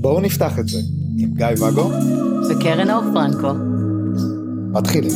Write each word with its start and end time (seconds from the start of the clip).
בואו 0.00 0.20
נפתח 0.20 0.58
את 0.58 0.68
זה 0.68 0.78
עם 1.18 1.34
גיא 1.34 1.46
ואגו 1.58 1.90
וקרן 2.50 2.90
אור 2.90 3.02
פרנקו. 3.14 3.52
מתחילים. 4.72 5.12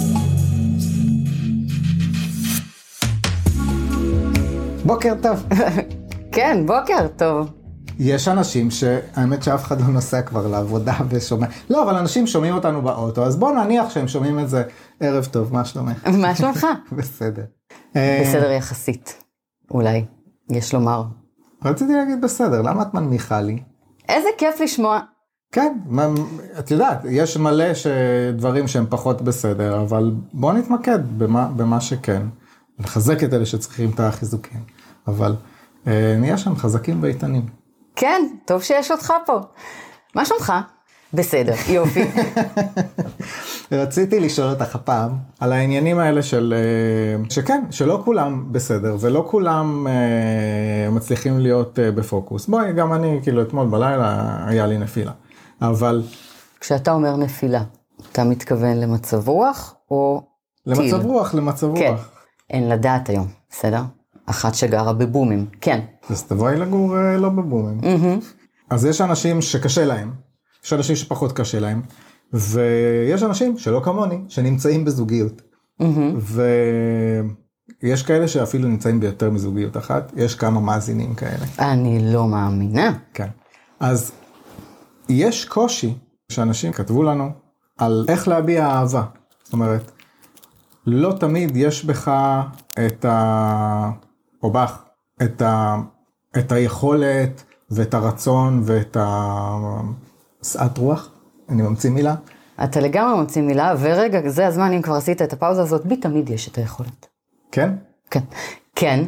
בוקר 4.85 5.15
טוב. 5.23 5.47
כן, 6.35 6.67
בוקר 6.67 7.09
טוב. 7.17 7.51
יש 7.99 8.29
אנשים 8.29 8.71
שהאמת 8.71 9.43
שאף 9.43 9.65
אחד 9.65 9.81
לא 9.81 9.87
נוסע 9.87 10.23
כבר 10.23 10.47
לעבודה 10.47 10.95
ושומע, 11.09 11.47
לא, 11.71 11.83
אבל 11.83 11.95
אנשים 11.95 12.27
שומעים 12.27 12.55
אותנו 12.55 12.83
באוטו, 12.83 13.25
אז 13.27 13.37
בוא 13.37 13.53
נניח 13.53 13.91
שהם 13.91 14.09
שומעים 14.09 14.39
את 14.39 14.49
זה 14.49 14.63
ערב 15.01 15.25
טוב, 15.25 15.53
מה 15.53 15.65
שלומך? 15.65 16.07
מה 16.07 16.37
שלומך? 16.37 16.67
בסדר. 16.99 17.45
בסדר 17.95 18.51
יחסית, 18.51 19.24
אולי, 19.71 20.05
יש 20.51 20.75
לומר. 20.75 21.03
רציתי 21.65 21.93
להגיד 21.93 22.21
בסדר, 22.21 22.63
למה 22.63 22.83
את 22.83 22.95
מנמיכה 22.95 23.41
לי? 23.41 23.63
איזה 24.09 24.29
כיף 24.39 24.61
לשמוע. 24.61 25.01
כן, 25.53 25.79
את 26.59 26.71
יודעת, 26.71 26.99
יש 27.11 27.37
מלא 27.37 27.65
דברים 28.37 28.69
שהם 28.69 28.87
פחות 28.91 29.23
בסדר, 29.23 29.83
אבל 29.83 30.13
בוא 30.33 30.53
נתמקד 30.53 31.19
במה, 31.19 31.49
במה 31.57 31.81
שכן. 31.81 32.23
נחזק 32.79 33.25
את 33.25 33.35
אלה 33.35 33.47
שצריכים 33.47 33.91
את 33.91 34.01
החיזוקים, 34.01 34.61
אבל 35.07 35.35
אה, 35.87 36.17
נהיה 36.19 36.39
שם 36.39 36.57
חזקים 36.57 37.03
ואיתנים. 37.03 37.47
כן, 37.97 38.23
טוב 38.45 38.63
שיש 38.63 38.91
אותך 38.91 39.13
פה. 39.27 39.41
מה 40.15 40.25
שלומך? 40.25 40.53
בסדר, 41.15 41.55
יופי. 41.69 42.05
רציתי 43.73 44.21
לשאול 44.21 44.51
אותך 44.51 44.75
הפעם 44.75 45.11
על 45.41 45.53
העניינים 45.53 45.99
האלה 45.99 46.23
של, 46.23 46.55
אה, 46.57 47.31
שכן, 47.31 47.65
שלא 47.71 48.03
כולם 48.05 48.53
בסדר 48.53 48.97
ולא 49.01 49.27
כולם 49.31 49.87
אה, 49.87 50.91
מצליחים 50.91 51.39
להיות 51.39 51.79
אה, 51.79 51.91
בפוקוס. 51.91 52.47
בואי, 52.47 52.73
גם 52.73 52.93
אני, 52.93 53.21
כאילו 53.23 53.43
אתמול 53.43 53.67
בלילה 53.67 54.37
היה 54.47 54.67
לי 54.67 54.79
נפילה, 54.79 55.13
אבל 55.63 56.03
כשאתה 56.61 56.93
אומר 56.93 57.17
נפילה, 57.17 57.63
אתה 58.13 58.25
מתכוון 58.25 58.77
למצב 58.77 59.29
רוח 59.29 59.75
או 59.91 60.23
טיל? 60.65 60.73
למצב 60.75 61.07
רוח, 61.07 61.35
למצב 61.35 61.77
כן, 61.77 61.91
רוח. 61.91 62.11
אין 62.51 62.69
לדעת 62.69 63.09
היום, 63.09 63.27
בסדר? 63.51 63.83
אחת 64.27 64.55
שגרה 64.55 64.93
בבומים, 64.93 65.47
כן. 65.61 65.81
אז 66.11 66.23
תבואי 66.23 66.57
לגור 66.57 66.99
אה, 66.99 67.17
לא 67.17 67.29
בבומים. 67.29 67.81
אז 68.71 68.85
יש 68.85 69.01
אנשים 69.01 69.43
שקשה 69.43 69.85
להם, 69.85 70.24
יש 70.65 70.73
אנשים 70.73 70.97
שפחות 70.97 71.33
קשה 71.33 71.61
להם, 71.61 71.83
ויש 72.33 73.23
אנשים 73.23 73.59
שלא 73.59 73.81
כמוני, 73.85 74.19
שנמצאים 74.29 74.85
בזוגיות. 74.85 75.43
ויש 77.83 78.03
כאלה 78.03 78.29
שאפילו 78.29 78.69
נמצאים 78.69 79.01
ביותר 79.01 79.31
מזוגיות 79.31 79.77
אחת, 79.77 80.13
יש 80.17 80.35
כמה 80.35 80.61
מאזינים 80.61 81.15
כאלה. 81.15 81.47
אני 81.59 82.13
לא 82.13 82.29
מאמינה. 82.29 82.93
כן. 83.15 83.29
אז 83.81 84.13
יש 85.09 85.45
קושי 85.45 85.95
שאנשים 86.33 86.73
כתבו 86.73 87.03
לנו 87.03 87.31
על 87.79 88.05
איך 88.09 88.29
להביע 88.29 88.67
אהבה. 88.67 89.05
זאת 89.45 89.53
אומרת, 89.53 89.91
לא 90.87 91.13
תמיד 91.21 91.57
יש 91.57 91.85
בך 91.85 92.11
את 92.87 93.05
ה... 93.05 93.91
או 94.43 94.51
בך, 94.51 94.83
את, 95.23 95.43
ה... 95.43 95.77
את 96.39 96.53
היכולת 96.53 97.43
ואת 97.71 97.95
הרצון 97.95 98.63
ואת 98.65 98.97
השאת 100.45 100.79
רוח, 100.79 101.09
אני 101.49 101.63
ממציא 101.63 101.91
מילה, 101.91 102.15
אתה 102.65 102.81
לגמרי 102.81 103.21
מוציא 103.21 103.43
מילה, 103.43 103.75
ורגע, 103.81 104.29
זה 104.29 104.47
הזמן, 104.47 104.73
אם 104.73 104.83
כבר 104.83 104.95
עשית 104.95 105.23
את 105.23 105.33
הפאוזה 105.33 105.63
הזאת, 105.63 105.87
בי 105.87 105.97
תמיד 105.97 106.31
יש 106.31 106.49
את 106.49 106.59
היכולת. 106.59 107.07
כן? 107.53 107.71
כן. 108.11 108.21
כן. 108.75 109.05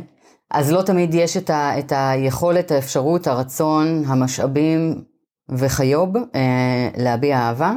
אז 0.50 0.72
לא 0.72 0.82
תמיד 0.82 1.14
יש 1.14 1.36
את, 1.36 1.50
ה, 1.50 1.78
את 1.78 1.92
היכולת, 1.96 2.70
האפשרות, 2.70 3.26
הרצון, 3.26 4.02
המשאבים 4.06 5.04
וכיוב 5.48 6.16
אה, 6.34 6.88
להביע 6.96 7.38
אהבה. 7.38 7.72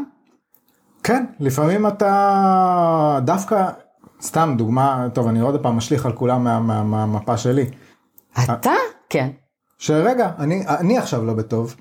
כן, 1.04 1.26
לפעמים 1.40 1.88
אתה 1.88 3.20
דווקא, 3.26 3.70
סתם 4.22 4.56
דוגמה, 4.58 5.08
טוב, 5.14 5.28
אני 5.28 5.40
עוד 5.40 5.64
פעם 5.64 5.78
משליך 5.78 6.06
על 6.06 6.12
כולם 6.14 6.44
מה- 6.44 6.60
מה- 6.60 6.84
מהמפה 6.84 7.38
שלי. 7.38 7.66
אתה? 8.44 8.72
כן. 9.10 9.30
שרגע, 9.78 10.30
אני, 10.40 10.64
אני 10.68 10.98
עכשיו 10.98 11.26
לא 11.26 11.34
בטוב, 11.34 11.76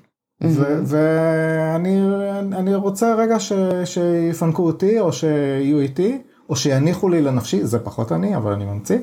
ואני 0.85 1.99
אני 2.53 2.75
רוצה 2.75 3.15
רגע 3.15 3.39
ש, 3.39 3.53
שיפנקו 3.85 4.65
אותי, 4.65 4.99
או 4.99 5.13
שיהיו 5.13 5.79
איתי, 5.79 6.21
או 6.49 6.55
שיניחו 6.55 7.09
לי 7.09 7.21
לנפשי, 7.21 7.65
זה 7.65 7.79
פחות 7.79 8.11
אני, 8.11 8.35
אבל 8.35 8.51
אני 8.51 8.65
ממציא. 8.65 8.97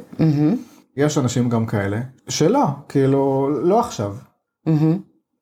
יש 0.97 1.19
אנשים 1.19 1.49
גם 1.49 1.67
כאלה, 1.67 2.01
שלא, 2.29 2.67
כאילו, 2.89 3.51
לא 3.63 3.81
עכשיו. 3.81 4.15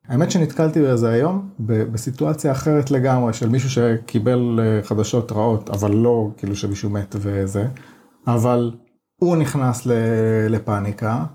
האמת 0.07 0.31
שנתקלתי 0.31 0.81
בזה 0.81 1.09
היום, 1.09 1.49
בסיטואציה 1.59 2.51
אחרת 2.51 2.91
לגמרי, 2.91 3.33
של 3.33 3.49
מישהו 3.49 3.69
שקיבל 3.69 4.59
אה, 4.61 4.83
חדשות 4.83 5.31
רעות, 5.31 5.69
אבל 5.69 5.91
לא 5.91 6.29
כאילו 6.37 6.55
שמישהו 6.55 6.89
מת 6.89 7.15
וזה, 7.19 7.67
אבל 8.27 8.71
הוא 9.19 9.35
נכנס 9.35 9.87
לפאניקה, 10.49 11.25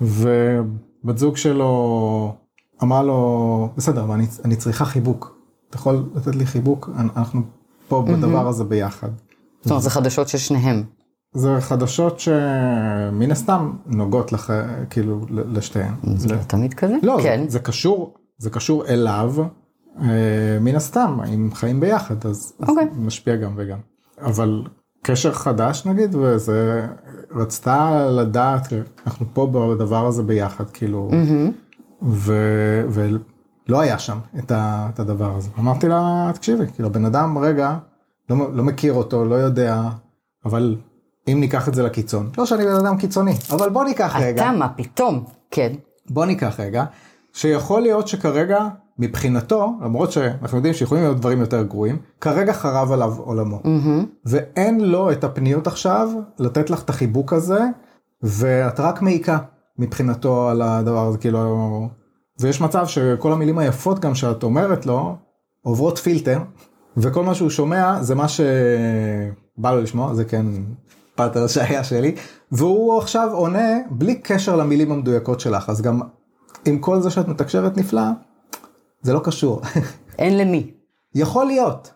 ובת 0.00 1.18
זוג 1.18 1.36
שלו 1.36 2.34
אמרה 2.82 3.02
לו, 3.02 3.68
בסדר, 3.76 4.04
אבל 4.04 4.14
אני, 4.14 4.26
אני 4.44 4.56
צריכה 4.56 4.84
חיבוק. 4.84 5.38
אתה 5.68 5.76
יכול 5.76 6.04
לתת 6.14 6.36
לי 6.36 6.46
חיבוק? 6.46 6.90
אנ- 6.98 7.08
אנחנו 7.16 7.40
פה 7.88 8.04
בדבר 8.08 8.48
הזה 8.48 8.64
ביחד. 8.64 9.08
זאת 9.62 9.70
אומרת, 9.70 9.82
זה 9.82 9.90
חדשות 9.90 10.28
של 10.28 10.38
שניהם. 10.38 10.82
זה 11.34 11.56
חדשות 11.60 12.20
שמן 12.20 13.30
הסתם 13.30 13.72
נוגעות 13.86 14.32
לח... 14.32 14.50
כאילו 14.90 15.20
לשתיהן. 15.30 15.94
זה 16.16 16.28
לא 16.28 16.36
תמיד 16.46 16.74
כזה? 16.74 16.94
לא, 17.02 17.18
כן. 17.22 17.40
זה, 17.44 17.50
זה 17.50 17.58
קשור, 17.58 18.14
זה 18.38 18.50
קשור 18.50 18.86
אליו, 18.86 19.34
אה, 20.02 20.06
מן 20.60 20.76
הסתם, 20.76 21.18
אם 21.34 21.50
חיים 21.54 21.80
ביחד, 21.80 22.26
אז 22.26 22.52
אז 22.60 22.68
אוקיי. 22.68 22.88
זה 22.94 23.00
משפיע 23.00 23.36
גם 23.36 23.52
וגם. 23.56 23.78
אבל 24.20 24.62
קשר 25.02 25.32
חדש 25.32 25.86
נגיד, 25.86 26.14
וזה, 26.14 26.86
רצתה 27.34 28.06
לדעת, 28.10 28.72
אנחנו 29.06 29.26
פה 29.32 29.46
בדבר 29.74 30.06
הזה 30.06 30.22
ביחד, 30.22 30.70
כאילו, 30.70 31.10
ו, 32.02 32.34
ולא 32.88 33.80
היה 33.80 33.98
שם 33.98 34.18
את, 34.38 34.50
ה, 34.50 34.88
את 34.94 35.00
הדבר 35.00 35.36
הזה. 35.36 35.48
אמרתי 35.58 35.88
לה, 35.88 36.30
תקשיבי, 36.34 36.64
כאילו, 36.74 36.92
בן 36.92 37.04
אדם 37.04 37.38
רגע, 37.38 37.76
לא, 38.30 38.36
לא 38.52 38.64
מכיר 38.64 38.92
אותו, 38.92 39.24
לא 39.24 39.34
יודע, 39.34 39.82
אבל 40.44 40.76
אם 41.32 41.40
ניקח 41.40 41.68
את 41.68 41.74
זה 41.74 41.82
לקיצון, 41.82 42.30
לא 42.38 42.46
שאני 42.46 42.64
בן 42.64 42.86
אדם 42.86 42.96
קיצוני, 42.96 43.34
אבל 43.50 43.70
בוא 43.70 43.84
ניקח 43.84 44.16
רגע. 44.20 44.42
אתה, 44.42 44.52
מה 44.52 44.68
פתאום? 44.68 45.24
כן. 45.50 45.72
בוא 46.10 46.24
ניקח 46.24 46.60
רגע, 46.60 46.84
שיכול 47.32 47.82
להיות 47.82 48.08
שכרגע, 48.08 48.68
מבחינתו, 48.98 49.72
למרות 49.82 50.12
שאנחנו 50.12 50.56
יודעים 50.58 50.74
שיכולים 50.74 51.04
להיות 51.04 51.16
דברים 51.16 51.40
יותר 51.40 51.62
גרועים, 51.62 51.96
כרגע 52.20 52.52
חרב 52.52 52.92
עליו 52.92 53.14
עולמו. 53.18 53.60
ואין 54.24 54.80
לו 54.80 55.12
את 55.12 55.24
הפניות 55.24 55.66
עכשיו 55.66 56.08
לתת 56.38 56.70
לך 56.70 56.82
את 56.82 56.90
החיבוק 56.90 57.32
הזה, 57.32 57.60
ואת 58.22 58.80
רק 58.80 59.02
מעיקה 59.02 59.38
מבחינתו 59.78 60.48
על 60.48 60.62
הדבר 60.62 61.06
הזה, 61.06 61.18
כאילו... 61.18 61.88
ויש 62.40 62.60
מצב 62.60 62.86
שכל 62.86 63.32
המילים 63.32 63.58
היפות 63.58 63.98
גם 63.98 64.14
שאת 64.14 64.42
אומרת 64.42 64.86
לו, 64.86 65.16
עוברות 65.62 65.98
פילטר, 65.98 66.38
וכל 66.96 67.24
מה 67.24 67.34
שהוא 67.34 67.50
שומע 67.50 68.02
זה 68.02 68.14
מה 68.14 68.28
שבא 68.28 69.72
לו 69.72 69.80
לשמוע, 69.80 70.14
זה 70.14 70.24
כן 70.24 70.46
פאטר 71.14 71.46
שהיה 71.46 71.84
שלי, 71.84 72.14
והוא 72.52 72.98
עכשיו 72.98 73.28
עונה 73.32 73.78
בלי 73.90 74.14
קשר 74.14 74.56
למילים 74.56 74.92
המדויקות 74.92 75.40
שלך, 75.40 75.68
אז 75.68 75.82
גם 75.82 76.00
עם 76.64 76.78
כל 76.78 77.00
זה 77.00 77.10
שאת 77.10 77.28
מתקשרת 77.28 77.76
נפלא, 77.76 78.02
זה 79.02 79.12
לא 79.12 79.20
קשור. 79.24 79.60
אין 80.18 80.38
למי. 80.38 80.70
יכול 81.14 81.46
להיות. 81.46 81.90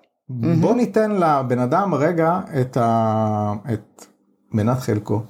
בוא 0.61 0.75
ניתן 0.75 1.11
לבן 1.11 1.59
אדם 1.59 1.95
רגע 1.95 2.41
את, 2.61 2.77
ה... 2.77 3.53
את 3.73 4.07
מנת 4.53 4.79
חלקו. 4.79 5.23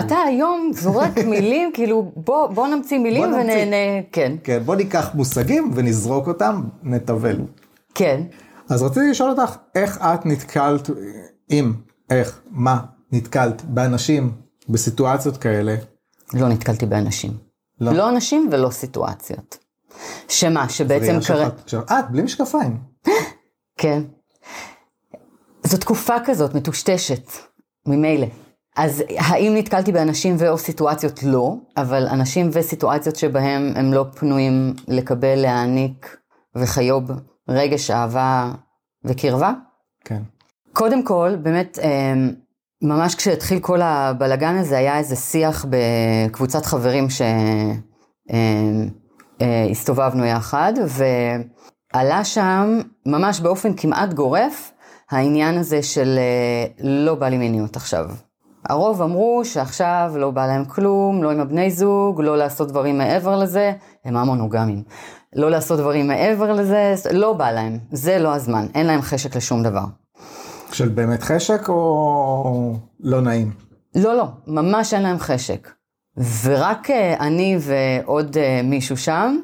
אתה 0.00 0.16
היום 0.26 0.70
זורק 0.74 1.18
מילים, 1.18 1.70
כאילו, 1.74 2.12
בוא, 2.16 2.46
בוא 2.46 2.68
נמציא 2.68 2.98
מילים 2.98 3.30
בוא 3.30 3.38
נמציא. 3.38 3.52
ונהנה, 3.52 4.02
כן, 4.12 4.32
כן, 4.44 4.62
בוא 4.64 4.76
ניקח 4.76 5.10
מושגים 5.14 5.70
ונזרוק 5.74 6.28
אותם, 6.28 6.62
נטבל. 6.82 7.36
כן. 7.94 8.22
אז 8.68 8.82
רציתי 8.82 9.10
לשאול 9.10 9.30
אותך, 9.30 9.56
איך 9.74 9.98
את 9.98 10.26
נתקלת, 10.26 10.90
אם, 11.50 11.72
איך, 12.10 12.40
מה, 12.50 12.78
נתקלת 13.12 13.62
באנשים 13.62 14.32
בסיטואציות 14.68 15.36
כאלה? 15.36 15.76
לא 16.34 16.48
נתקלתי 16.48 16.86
באנשים. 16.86 17.30
לא. 17.80 17.92
לא 17.92 18.08
אנשים 18.08 18.48
ולא 18.52 18.70
סיטואציות. 18.70 19.58
שמה, 20.28 20.68
שבעצם 20.68 21.16
עכשיו, 21.16 21.50
את, 21.82 22.10
בלי 22.10 22.22
משקפיים. 22.22 22.78
כן. 23.80 24.02
זו 25.64 25.76
תקופה 25.76 26.14
כזאת 26.24 26.54
מטושטשת, 26.54 27.30
ממילא. 27.86 28.26
אז 28.76 29.02
האם 29.16 29.54
נתקלתי 29.56 29.92
באנשים 29.92 30.36
ו/או 30.38 30.58
סיטואציות? 30.58 31.22
לא, 31.22 31.54
אבל 31.76 32.06
אנשים 32.06 32.50
וסיטואציות 32.52 33.16
שבהם 33.16 33.72
הם 33.76 33.92
לא 33.92 34.06
פנויים 34.14 34.74
לקבל, 34.88 35.34
להעניק 35.34 36.16
וחיוב 36.54 37.10
רגש 37.48 37.90
אהבה 37.90 38.52
וקרבה? 39.04 39.52
כן. 40.04 40.22
קודם 40.72 41.04
כל, 41.04 41.36
באמת, 41.42 41.78
אמ, 41.78 42.30
ממש 42.82 43.14
כשהתחיל 43.14 43.60
כל 43.60 43.82
הבלגן 43.82 44.56
הזה, 44.56 44.78
היה 44.78 44.98
איזה 44.98 45.16
שיח 45.16 45.66
בקבוצת 45.70 46.66
חברים 46.66 47.06
שהסתובבנו 49.40 50.24
יחד, 50.24 50.72
ועלה 51.94 52.24
שם 52.24 52.78
ממש 53.06 53.40
באופן 53.40 53.76
כמעט 53.76 54.12
גורף, 54.14 54.72
העניין 55.10 55.58
הזה 55.58 55.82
של 55.82 56.18
לא 56.80 57.14
בא 57.14 57.28
לי 57.28 57.38
מיניות 57.38 57.76
עכשיו. 57.76 58.10
הרוב 58.68 59.02
אמרו 59.02 59.44
שעכשיו 59.44 60.12
לא 60.16 60.30
בא 60.30 60.46
להם 60.46 60.64
כלום, 60.64 61.22
לא 61.22 61.30
עם 61.30 61.40
הבני 61.40 61.70
זוג, 61.70 62.20
לא 62.20 62.36
לעשות 62.36 62.68
דברים 62.68 62.98
מעבר 62.98 63.36
לזה, 63.36 63.72
הם 64.04 64.16
המונוגמים. 64.16 64.82
לא 65.36 65.50
לעשות 65.50 65.78
דברים 65.78 66.08
מעבר 66.08 66.52
לזה, 66.52 66.94
לא 67.12 67.32
בא 67.32 67.50
להם, 67.50 67.78
זה 67.92 68.18
לא 68.18 68.34
הזמן, 68.34 68.66
אין 68.74 68.86
להם 68.86 69.02
חשק 69.02 69.36
לשום 69.36 69.62
דבר. 69.62 69.84
של 70.72 70.88
באמת 70.88 71.22
חשק 71.22 71.68
או 71.68 72.76
לא 73.00 73.20
נעים? 73.20 73.50
לא, 73.94 74.16
לא, 74.16 74.24
ממש 74.46 74.94
אין 74.94 75.02
להם 75.02 75.18
חשק. 75.18 75.70
ורק 76.44 76.90
אה, 76.90 77.16
אני 77.20 77.56
ועוד 77.60 78.36
אה, 78.36 78.60
מישהו 78.64 78.96
שם, 78.96 79.36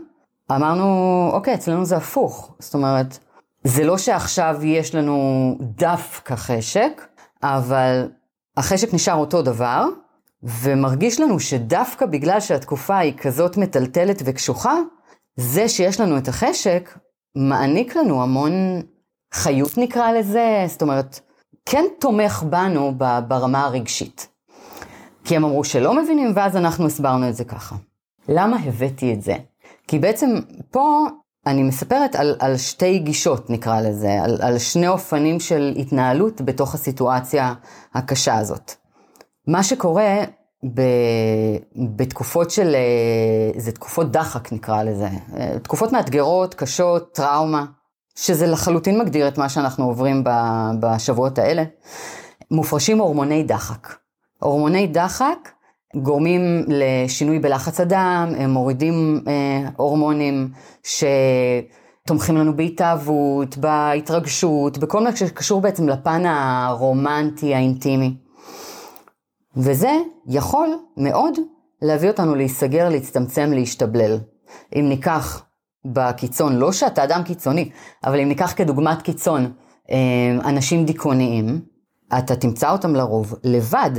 אמרנו, 0.50 1.30
אוקיי, 1.32 1.54
אצלנו 1.54 1.84
זה 1.84 1.96
הפוך. 1.96 2.54
זאת 2.58 2.74
אומרת, 2.74 3.18
זה 3.64 3.84
לא 3.84 3.98
שעכשיו 3.98 4.58
יש 4.62 4.94
לנו 4.94 5.56
דווקא 5.60 6.36
חשק, 6.36 7.02
אבל 7.42 8.08
החשק 8.56 8.94
נשאר 8.94 9.14
אותו 9.14 9.42
דבר, 9.42 9.84
ומרגיש 10.42 11.20
לנו 11.20 11.40
שדווקא 11.40 12.06
בגלל 12.06 12.40
שהתקופה 12.40 12.98
היא 12.98 13.12
כזאת 13.16 13.56
מטלטלת 13.56 14.22
וקשוחה, 14.24 14.74
זה 15.36 15.68
שיש 15.68 16.00
לנו 16.00 16.18
את 16.18 16.28
החשק, 16.28 16.98
מעניק 17.36 17.96
לנו 17.96 18.22
המון 18.22 18.52
חיות 19.34 19.78
נקרא 19.78 20.12
לזה, 20.12 20.64
זאת 20.66 20.82
אומרת, 20.82 21.20
כן 21.66 21.84
תומך 22.00 22.44
בנו 22.50 22.94
ברמה 23.28 23.64
הרגשית. 23.64 24.28
כי 25.24 25.36
הם 25.36 25.44
אמרו 25.44 25.64
שלא 25.64 26.02
מבינים, 26.02 26.32
ואז 26.34 26.56
אנחנו 26.56 26.86
הסברנו 26.86 27.28
את 27.28 27.34
זה 27.34 27.44
ככה. 27.44 27.76
למה 28.28 28.56
הבאתי 28.64 29.12
את 29.12 29.22
זה? 29.22 29.34
כי 29.88 29.98
בעצם 29.98 30.30
פה 30.70 31.06
אני 31.50 31.62
מספרת 31.62 32.14
על, 32.14 32.36
על 32.38 32.56
שתי 32.56 32.98
גישות, 32.98 33.50
נקרא 33.50 33.80
לזה, 33.80 34.22
על, 34.22 34.38
על 34.42 34.58
שני 34.58 34.88
אופנים 34.88 35.40
של 35.40 35.74
התנהלות 35.76 36.40
בתוך 36.40 36.74
הסיטואציה 36.74 37.54
הקשה 37.94 38.38
הזאת. 38.38 38.72
מה 39.46 39.62
שקורה 39.62 40.24
ב, 40.74 40.80
בתקופות 41.96 42.50
של, 42.50 42.74
אה, 42.74 43.60
זה 43.60 43.72
תקופות 43.72 44.12
דחק 44.12 44.52
נקרא 44.52 44.82
לזה, 44.82 45.08
אה, 45.36 45.58
תקופות 45.62 45.92
מאתגרות, 45.92 46.54
קשות, 46.54 47.14
טראומה, 47.14 47.64
שזה 48.16 48.46
לחלוטין 48.46 48.98
מגדיר 48.98 49.28
את 49.28 49.38
מה 49.38 49.48
שאנחנו 49.48 49.84
עוברים 49.84 50.24
בשבועות 50.80 51.38
האלה, 51.38 51.64
מופרשים 52.50 52.98
הורמוני 52.98 53.42
דחק. 53.42 53.94
הורמוני 54.38 54.86
דחק 54.86 55.48
גורמים 55.96 56.64
לשינוי 56.68 57.38
בלחץ 57.38 57.80
הדם, 57.80 58.32
הם 58.38 58.50
מורידים 58.50 59.20
אה, 59.28 59.68
הורמונים 59.76 60.48
שתומכים 60.82 62.36
לנו 62.36 62.56
בהתאהבות, 62.56 63.56
בהתרגשות, 63.56 64.78
בכל 64.78 65.04
מה 65.04 65.16
שקשור 65.16 65.60
בעצם 65.60 65.88
לפן 65.88 66.26
הרומנטי, 66.26 67.54
האינטימי. 67.54 68.16
וזה 69.56 69.90
יכול 70.26 70.68
מאוד 70.96 71.34
להביא 71.82 72.08
אותנו 72.10 72.34
להיסגר, 72.34 72.88
להצטמצם, 72.88 73.52
להשתבלל. 73.52 74.18
אם 74.76 74.88
ניקח 74.88 75.44
בקיצון, 75.84 76.56
לא 76.56 76.72
שאתה 76.72 77.04
אדם 77.04 77.22
קיצוני, 77.22 77.70
אבל 78.04 78.20
אם 78.20 78.28
ניקח 78.28 78.52
כדוגמת 78.56 79.02
קיצון 79.02 79.52
אה, 79.90 79.96
אנשים 80.44 80.84
דיכאוניים, 80.84 81.60
אתה 82.18 82.36
תמצא 82.36 82.72
אותם 82.72 82.94
לרוב 82.94 83.34
לבד, 83.44 83.90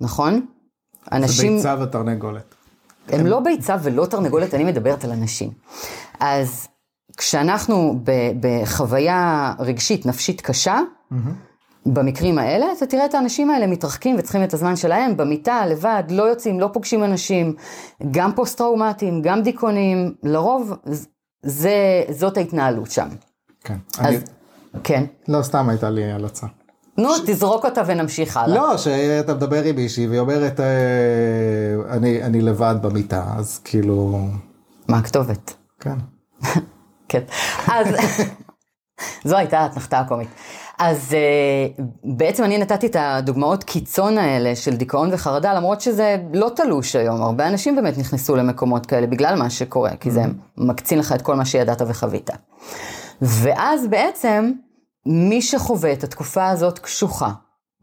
נכון? 0.00 0.46
אנשים... 1.12 1.58
זה 1.58 1.68
ביצה 1.68 1.82
ותרנגולת. 1.82 2.54
הם 3.08 3.26
לא 3.26 3.40
ביצה 3.40 3.76
ולא 3.82 4.06
תרנגולת, 4.06 4.54
אני 4.54 4.64
מדברת 4.64 5.04
על 5.04 5.10
אנשים. 5.10 5.50
אז 6.20 6.68
כשאנחנו 7.16 8.00
בחוויה 8.40 9.52
רגשית, 9.58 10.06
נפשית 10.06 10.40
קשה, 10.40 10.78
mm-hmm. 10.78 11.16
במקרים 11.86 12.38
האלה, 12.38 12.66
אתה 12.76 12.86
תראה 12.86 13.04
את 13.04 13.14
האנשים 13.14 13.50
האלה 13.50 13.66
מתרחקים 13.66 14.16
וצריכים 14.18 14.44
את 14.44 14.54
הזמן 14.54 14.76
שלהם 14.76 15.16
במיטה, 15.16 15.66
לבד, 15.66 16.02
לא 16.10 16.22
יוצאים, 16.22 16.60
לא 16.60 16.70
פוגשים 16.72 17.04
אנשים, 17.04 17.54
גם 18.10 18.32
פוסט-טראומטיים, 18.32 19.22
גם 19.22 19.42
דיכאוניים, 19.42 20.14
לרוב 20.22 20.72
זה, 21.42 22.02
זאת 22.10 22.36
ההתנהלות 22.36 22.90
שם. 22.90 23.08
כן. 23.64 23.76
אז, 23.98 24.06
אני... 24.06 24.18
כן. 24.84 25.04
לא, 25.28 25.42
סתם 25.42 25.68
הייתה 25.68 25.90
לי 25.90 26.12
הלצה. 26.12 26.46
נו, 26.98 27.14
ש... 27.14 27.20
תזרוק 27.26 27.64
אותה 27.64 27.82
ונמשיך 27.86 28.36
הלאה. 28.36 28.56
לא, 28.56 28.76
שאתה 28.76 29.34
מדבר 29.34 29.62
עם 29.62 29.76
מישהי 29.76 30.06
והיא 30.06 30.20
אומרת, 30.20 30.60
אה, 30.60 30.66
אני, 31.90 32.22
אני 32.22 32.40
לבד 32.40 32.74
במיטה, 32.82 33.24
אז 33.36 33.60
כאילו... 33.64 34.28
מה 34.88 34.98
הכתובת? 34.98 35.54
כן. 35.80 35.96
כן. 37.08 37.22
אז 37.66 37.86
זו 39.28 39.36
הייתה 39.36 39.58
האתנחתה 39.58 39.98
הקומית. 39.98 40.28
אז 40.78 41.12
uh, 41.78 41.82
בעצם 42.04 42.44
אני 42.44 42.58
נתתי 42.58 42.86
את 42.86 42.96
הדוגמאות 42.98 43.64
קיצון 43.64 44.18
האלה 44.18 44.56
של 44.56 44.76
דיכאון 44.76 45.10
וחרדה, 45.12 45.54
למרות 45.54 45.80
שזה 45.80 46.16
לא 46.32 46.50
תלוש 46.56 46.96
היום, 46.96 47.22
הרבה 47.22 47.48
אנשים 47.48 47.76
באמת 47.76 47.98
נכנסו 47.98 48.36
למקומות 48.36 48.86
כאלה 48.86 49.06
בגלל 49.06 49.38
מה 49.38 49.50
שקורה, 49.50 49.90
כי 50.00 50.10
זה 50.10 50.24
mm-hmm. 50.24 50.28
מקצין 50.56 50.98
לך 50.98 51.12
את 51.12 51.22
כל 51.22 51.34
מה 51.34 51.44
שידעת 51.44 51.82
וחווית. 51.88 52.30
ואז 53.22 53.86
בעצם, 53.86 54.52
מי 55.06 55.42
שחווה 55.42 55.92
את 55.92 56.04
התקופה 56.04 56.48
הזאת 56.48 56.78
קשוחה, 56.78 57.30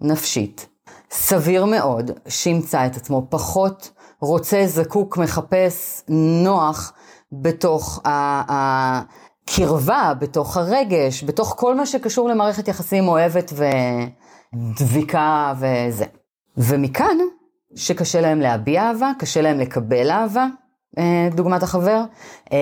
נפשית, 0.02 0.68
סביר 1.12 1.66
מאוד 1.66 2.12
שימצא 2.28 2.86
את 2.86 2.98
עצמו 2.98 3.28
פחות 3.30 3.92
רוצה, 4.22 4.64
זקוק, 4.68 5.18
מחפש, 5.18 6.02
נוח 6.10 6.94
בתוך 7.32 8.06
ה... 8.06 9.22
קרבה, 9.46 10.14
בתוך 10.20 10.58
הרגש, 10.58 11.24
בתוך 11.24 11.56
כל 11.58 11.76
מה 11.76 11.86
שקשור 11.86 12.30
למערכת 12.30 12.68
יחסים 12.68 13.08
אוהבת 13.08 13.54
ודביקה 14.54 15.54
וזה. 15.60 16.06
ומכאן, 16.58 17.18
שקשה 17.76 18.22
להם 18.22 18.40
להביע 18.40 18.84
אהבה, 18.84 19.12
קשה 19.20 19.42
להם 19.42 19.60
לקבל 19.60 20.12
אהבה, 20.12 20.48
אה, 20.98 21.30
דוגמת 21.32 21.64
החבר, 21.64 22.04
אה, 22.54 22.58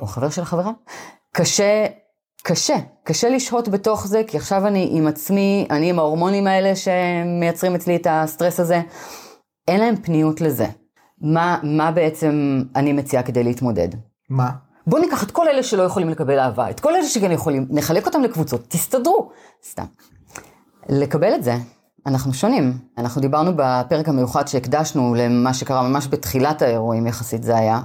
או 0.00 0.06
חבר 0.06 0.30
של 0.30 0.42
החברה, 0.42 0.70
קשה, 1.32 1.86
קשה, 2.44 2.76
קשה 3.04 3.28
לשהות 3.28 3.68
בתוך 3.68 4.06
זה, 4.06 4.22
כי 4.26 4.36
עכשיו 4.36 4.66
אני 4.66 4.88
עם 4.92 5.06
עצמי, 5.06 5.66
אני 5.70 5.90
עם 5.90 5.98
ההורמונים 5.98 6.46
האלה 6.46 6.72
שמייצרים 6.76 7.74
אצלי 7.74 7.96
את 7.96 8.06
הסטרס 8.10 8.60
הזה, 8.60 8.80
אין 9.68 9.80
להם 9.80 9.96
פניות 9.96 10.40
לזה. 10.40 10.66
מה, 11.20 11.58
מה 11.62 11.90
בעצם 11.90 12.62
אני 12.76 12.92
מציעה 12.92 13.22
כדי 13.22 13.44
להתמודד? 13.44 13.88
מה? 14.30 14.50
בואו 14.86 15.02
ניקח 15.02 15.22
את 15.22 15.30
כל 15.30 15.48
אלה 15.48 15.62
שלא 15.62 15.82
יכולים 15.82 16.08
לקבל 16.08 16.38
אהבה, 16.38 16.70
את 16.70 16.80
כל 16.80 16.94
אלה 16.94 17.06
שכן 17.06 17.32
יכולים, 17.32 17.66
נחלק 17.70 18.06
אותם 18.06 18.22
לקבוצות, 18.22 18.64
תסתדרו. 18.68 19.30
סתם. 19.68 19.84
לקבל 20.88 21.34
את 21.34 21.44
זה, 21.44 21.54
אנחנו 22.06 22.34
שונים. 22.34 22.78
אנחנו 22.98 23.20
דיברנו 23.20 23.52
בפרק 23.56 24.08
המיוחד 24.08 24.48
שהקדשנו 24.48 25.14
למה 25.14 25.54
שקרה 25.54 25.88
ממש 25.88 26.08
בתחילת 26.10 26.62
האירועים 26.62 27.06
יחסית 27.06 27.42
זה 27.42 27.56
היה, 27.56 27.80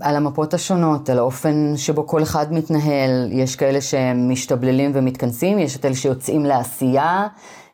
על 0.00 0.16
המפות 0.16 0.54
השונות, 0.54 1.10
על 1.10 1.18
האופן 1.18 1.72
שבו 1.76 2.06
כל 2.06 2.22
אחד 2.22 2.52
מתנהל, 2.52 3.28
יש 3.32 3.56
כאלה 3.56 3.80
שמשתבללים 3.80 4.90
ומתכנסים, 4.94 5.58
יש 5.58 5.76
את 5.76 5.84
אלה 5.84 5.94
שיוצאים 5.94 6.44
לעשייה, 6.44 7.26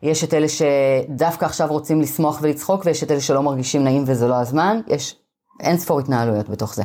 יש 0.03 0.25
את 0.25 0.35
אלה 0.35 0.47
שדווקא 0.49 1.45
עכשיו 1.45 1.69
רוצים 1.69 2.01
לשמוח 2.01 2.39
ולצחוק, 2.43 2.83
ויש 2.85 3.03
את 3.03 3.11
אלה 3.11 3.21
שלא 3.21 3.43
מרגישים 3.43 3.85
נעים 3.85 4.05
וזה 4.07 4.29
לא 4.29 4.35
הזמן, 4.35 4.81
יש 4.87 5.17
אין 5.61 5.79
ספור 5.79 6.01
התנהלויות 6.01 6.49
בתוך 6.49 6.75
זה. 6.75 6.83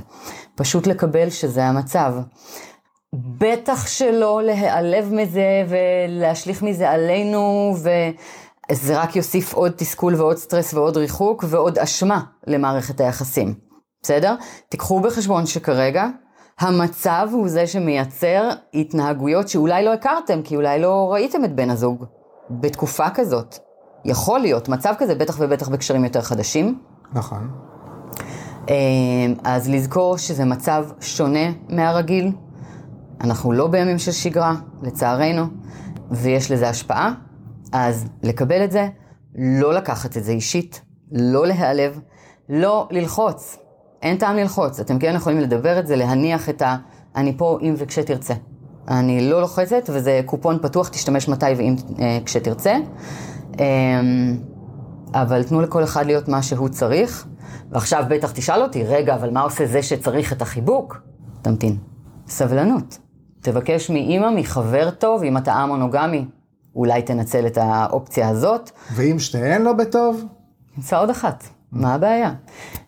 פשוט 0.56 0.88
לקבל 0.88 1.30
שזה 1.30 1.64
המצב. 1.66 2.14
בטח 3.14 3.88
שלא 3.88 4.42
להיעלב 4.44 5.14
מזה 5.14 5.66
ולהשליך 5.70 6.64
מזה 6.64 6.90
עלינו, 6.90 7.74
וזה 8.72 9.02
רק 9.02 9.16
יוסיף 9.16 9.54
עוד 9.54 9.72
תסכול 9.76 10.16
ועוד 10.16 10.38
סטרס 10.38 10.74
ועוד 10.74 10.98
ריחוק 10.98 11.44
ועוד 11.48 11.80
אשמה 11.80 12.22
למערכת 12.48 13.02
היחסים. 13.02 13.69
בסדר? 14.02 14.36
תיקחו 14.70 15.00
בחשבון 15.00 15.46
שכרגע 15.46 16.08
המצב 16.60 17.30
הוא 17.32 17.48
זה 17.48 17.68
שמייצר 17.68 18.50
התנהגויות 18.74 19.50
שאולי 19.50 19.86
לא 19.86 19.94
הכרתם, 19.94 20.42
כי 20.42 20.56
אולי 20.56 20.82
לא 20.82 21.14
ראיתם 21.14 21.46
את 21.46 21.56
בן 21.56 21.70
הזוג 21.70 22.06
בתקופה 22.50 23.10
כזאת. 23.10 23.56
יכול 24.06 24.40
להיות 24.40 24.70
מצב 24.70 24.94
כזה, 24.98 25.16
בטח 25.16 25.36
ובטח 25.40 25.70
בקשרים 25.70 26.04
יותר 26.04 26.22
חדשים. 26.22 26.80
נכון. 27.14 27.50
אמ, 28.70 28.74
אז 29.44 29.70
לזכור 29.70 30.18
שזה 30.18 30.46
מצב 30.46 30.86
שונה 31.00 31.52
מהרגיל. 31.70 32.32
אנחנו 33.22 33.52
לא 33.52 33.68
בימים 33.68 34.00
של 34.00 34.12
שגרה, 34.12 34.56
לצערנו, 34.82 35.44
ויש 36.12 36.52
לזה 36.52 36.70
השפעה. 36.70 37.14
אז 37.74 38.08
לקבל 38.24 38.64
את 38.64 38.72
זה, 38.72 38.88
לא 39.36 39.74
לקחת 39.74 40.18
את 40.18 40.24
זה 40.24 40.32
אישית, 40.32 40.82
לא 41.12 41.48
להיעלב, 41.48 42.00
לא 42.50 42.88
ללחוץ. 42.92 43.58
אין 44.02 44.18
טעם 44.18 44.36
ללחוץ. 44.36 44.80
אתם 44.80 45.00
כן 45.00 45.14
יכולים 45.16 45.40
לדבר 45.40 45.80
את 45.80 45.88
זה, 45.88 45.96
להניח 45.96 46.50
את 46.50 46.62
ה... 46.62 46.76
אני 47.16 47.38
פה 47.38 47.58
אם 47.62 47.74
וכשתרצה. 47.78 48.34
אני 48.88 49.30
לא 49.30 49.42
לוחצת, 49.42 49.90
וזה 49.94 50.22
קופון 50.26 50.60
פתוח, 50.62 50.88
תשתמש 50.88 51.28
מתי 51.28 51.46
ואם 51.58 51.76
אה, 52.00 52.20
כשתרצה. 52.26 52.78
אה, 53.60 53.66
אבל 55.14 55.44
תנו 55.44 55.62
לכל 55.62 55.84
אחד 55.84 56.06
להיות 56.06 56.28
מה 56.28 56.44
שהוא 56.44 56.70
צריך. 56.70 57.28
ועכשיו 57.72 58.04
בטח 58.10 58.32
תשאל 58.32 58.62
אותי, 58.62 58.84
רגע, 58.84 59.16
אבל 59.16 59.30
מה 59.30 59.42
עושה 59.42 59.66
זה 59.66 59.84
שצריך 59.84 60.34
את 60.34 60.42
החיבוק? 60.42 61.02
תמתין. 61.42 61.78
סבלנות. 62.28 62.98
תבקש 63.42 63.90
מאימא, 63.90 64.30
מחבר 64.36 64.90
טוב, 64.90 65.24
אם 65.24 65.38
אתה 65.38 65.54
א-מונוגמי, 65.54 66.26
אולי 66.76 67.02
תנצל 67.02 67.48
את 67.48 67.58
האופציה 67.62 68.30
הזאת. 68.30 68.72
ואם 68.96 69.20
שתיהן 69.20 69.62
לא 69.62 69.74
בטוב? 69.74 70.26
נמצא 70.78 71.00
עוד 71.00 71.10
אחת, 71.10 71.44
מה 71.72 71.94
הבעיה? 71.94 72.34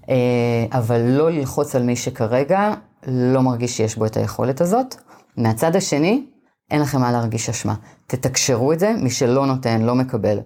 אה, 0.09 0.65
אבל 0.71 1.01
לא 1.01 1.31
ללחוץ 1.31 1.75
על 1.75 1.83
מי 1.83 1.95
שכרגע 1.95 2.73
לא 3.07 3.41
מרגיש 3.41 3.77
שיש 3.77 3.95
בו 3.95 4.05
את 4.05 4.17
היכולת 4.17 4.61
הזאת. 4.61 4.95
מהצד 5.37 5.75
השני, 5.75 6.25
אין 6.71 6.81
לכם 6.81 7.01
מה 7.01 7.11
להרגיש 7.11 7.49
אשמה. 7.49 7.75
תתקשרו 8.07 8.73
את 8.73 8.79
זה, 8.79 8.93
מי 8.97 9.09
שלא 9.09 9.45
נותן, 9.45 9.81
לא 9.81 9.95
מקבל. 9.95 10.39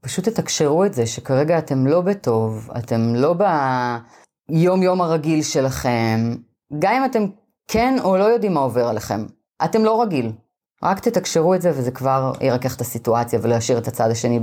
פשוט 0.00 0.28
תתקשרו 0.28 0.84
את 0.84 0.94
זה, 0.94 1.06
שכרגע 1.06 1.58
אתם 1.58 1.86
לא 1.86 2.00
בטוב, 2.00 2.70
אתם 2.78 3.14
לא 3.14 3.34
ביום-יום 4.50 5.00
הרגיל 5.00 5.42
שלכם. 5.42 6.34
גם 6.78 6.94
אם 6.94 7.04
אתם 7.04 7.24
כן 7.68 7.96
או 8.04 8.16
לא 8.16 8.24
יודעים 8.24 8.54
מה 8.54 8.60
עובר 8.60 8.88
עליכם, 8.88 9.26
אתם 9.64 9.84
לא 9.84 10.02
רגיל. 10.02 10.32
רק 10.82 11.00
תתקשרו 11.00 11.54
את 11.54 11.62
זה 11.62 11.70
וזה 11.70 11.90
כבר 11.90 12.32
ירכך 12.40 12.76
את 12.76 12.80
הסיטואציה 12.80 13.38
ולהשאיר 13.42 13.78
את 13.78 13.88
הצד 13.88 14.10
השני 14.10 14.40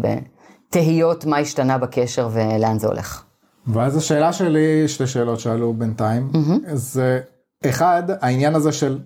בתהיות 0.70 1.26
מה 1.26 1.38
השתנה 1.38 1.78
בקשר 1.78 2.30
ולאן 2.32 2.80
זה 2.80 2.88
הולך. 2.88 3.24
ואז 3.68 3.98
השאלה 3.98 4.34
שלי, 4.34 4.88
שתי 4.88 5.08
שאלות 5.08 5.40
שעלו 5.40 5.74
בינתיים, 5.74 6.32
mm-hmm. 6.34 6.74
זה 6.74 7.20
אחד, 7.66 8.04
העניין 8.22 8.56
הזה 8.56 8.72
של, 8.72 9.00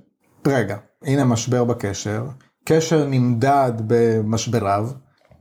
רגע, 0.47 0.77
הנה 1.03 1.23
משבר 1.23 1.63
בקשר, 1.63 2.25
קשר 2.65 3.05
נמדד 3.05 3.71
במשבריו, 3.87 4.89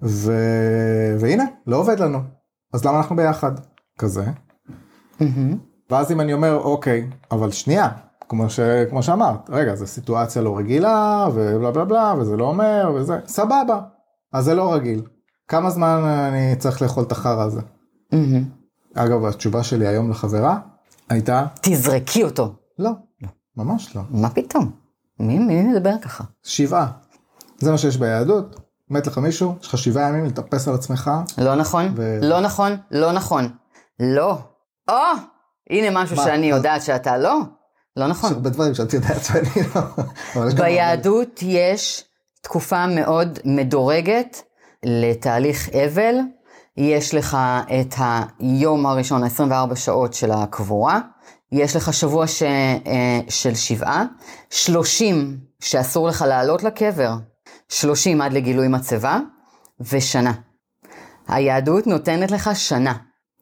ו... 0.03 0.33
והנה, 1.21 1.45
לא 1.67 1.77
עובד 1.77 2.01
לנו, 2.01 2.19
אז 2.73 2.85
למה 2.85 2.99
אנחנו 2.99 3.17
ביחד? 3.17 3.53
כזה. 3.99 4.25
Mm-hmm. 5.21 5.55
ואז 5.91 6.13
אם 6.13 6.21
אני 6.21 6.33
אומר, 6.33 6.57
אוקיי, 6.57 7.11
אבל 7.31 7.51
שנייה, 7.51 7.89
כמו, 8.29 8.51
ש... 8.51 8.61
כמו 8.91 9.03
שאמרת, 9.03 9.51
רגע, 9.51 9.75
זו 9.75 9.87
סיטואציה 9.87 10.43
לא 10.43 10.59
רגילה, 10.59 11.27
ובלה 11.35 11.71
בלה 11.71 11.85
בלה, 11.85 12.15
וזה 12.19 12.37
לא 12.37 12.45
אומר, 12.45 12.93
וזה, 12.95 13.19
סבבה, 13.27 13.81
אז 14.33 14.45
זה 14.45 14.55
לא 14.55 14.75
רגיל. 14.75 15.03
כמה 15.51 15.71
זמן 15.71 16.05
אני 16.05 16.57
צריך 16.57 16.83
לאכול 16.83 17.05
את 17.05 17.13
החרא 17.13 17.43
הזה? 17.43 17.61
Mm-hmm. 17.61 18.17
אגב, 18.95 19.25
התשובה 19.25 19.63
שלי 19.63 19.87
היום 19.87 20.11
לחברה 20.11 20.59
הייתה... 21.09 21.47
תזרקי 21.61 22.25
אותו. 22.25 22.55
לא, 22.79 22.91
לא, 23.23 23.29
ממש 23.57 23.97
לא. 23.97 24.03
מה 24.11 24.31
פתאום? 24.31 24.71
מי, 25.21 25.39
מי 25.39 25.63
מדבר 25.63 25.95
ככה? 26.03 26.25
שבעה. 26.43 26.87
זה 27.59 27.71
מה 27.71 27.79
שיש 27.79 27.97
ביהדות. 27.97 28.61
מת 28.91 29.07
לך 29.07 29.19
מישהו, 29.19 29.55
יש 29.61 29.67
לך 29.69 29.79
שבעה 29.79 30.09
ימים 30.09 30.25
לטפס 30.25 30.69
על 30.69 30.75
עצמך. 30.75 31.11
לא 31.39 31.55
נכון, 31.55 31.93
ו... 31.97 32.19
לא 32.23 32.41
נכון, 32.41 32.77
לא 32.91 33.13
נכון. 33.13 33.49
לא. 34.01 34.39
או, 34.89 34.95
הנה 35.71 36.03
משהו 36.03 36.17
מה? 36.17 36.23
שאני 36.23 36.47
יודעת 36.47 36.83
שאתה 36.83 37.19
לא. 37.19 37.41
לא 37.97 38.07
נכון. 38.07 38.31
יש 38.31 38.37
הרבה 38.37 38.51
דברים 38.51 38.75
שאת 38.75 38.95
יודעת 38.95 39.25
שאני 39.25 39.67
לא. 39.75 40.51
ביהדות 40.57 41.41
יש 41.43 42.05
תקופה 42.43 42.87
מאוד 42.87 43.39
מדורגת 43.45 44.43
לתהליך 44.85 45.69
אבל. 45.69 46.15
יש 46.77 47.15
לך 47.15 47.37
את 47.81 47.95
היום 47.99 48.87
הראשון, 48.87 49.25
24 49.25 49.77
שעות 49.77 50.15
של 50.15 50.31
הקבורה. 50.31 51.01
יש 51.53 51.77
לך 51.77 51.95
שבוע 51.95 52.27
ש... 52.27 52.43
אה, 52.43 53.21
של 53.29 53.55
שבעה. 53.55 54.05
30 54.51 55.39
שאסור 55.61 56.09
לך 56.09 56.25
לעלות 56.29 56.63
לקבר. 56.63 57.15
30 57.69 58.21
עד 58.21 58.33
לגילוי 58.33 58.69
מצבה. 58.69 59.19
ושנה. 59.81 60.33
היהדות 61.29 61.87
נותנת 61.87 62.31
לך 62.31 62.51
שנה. 62.55 62.95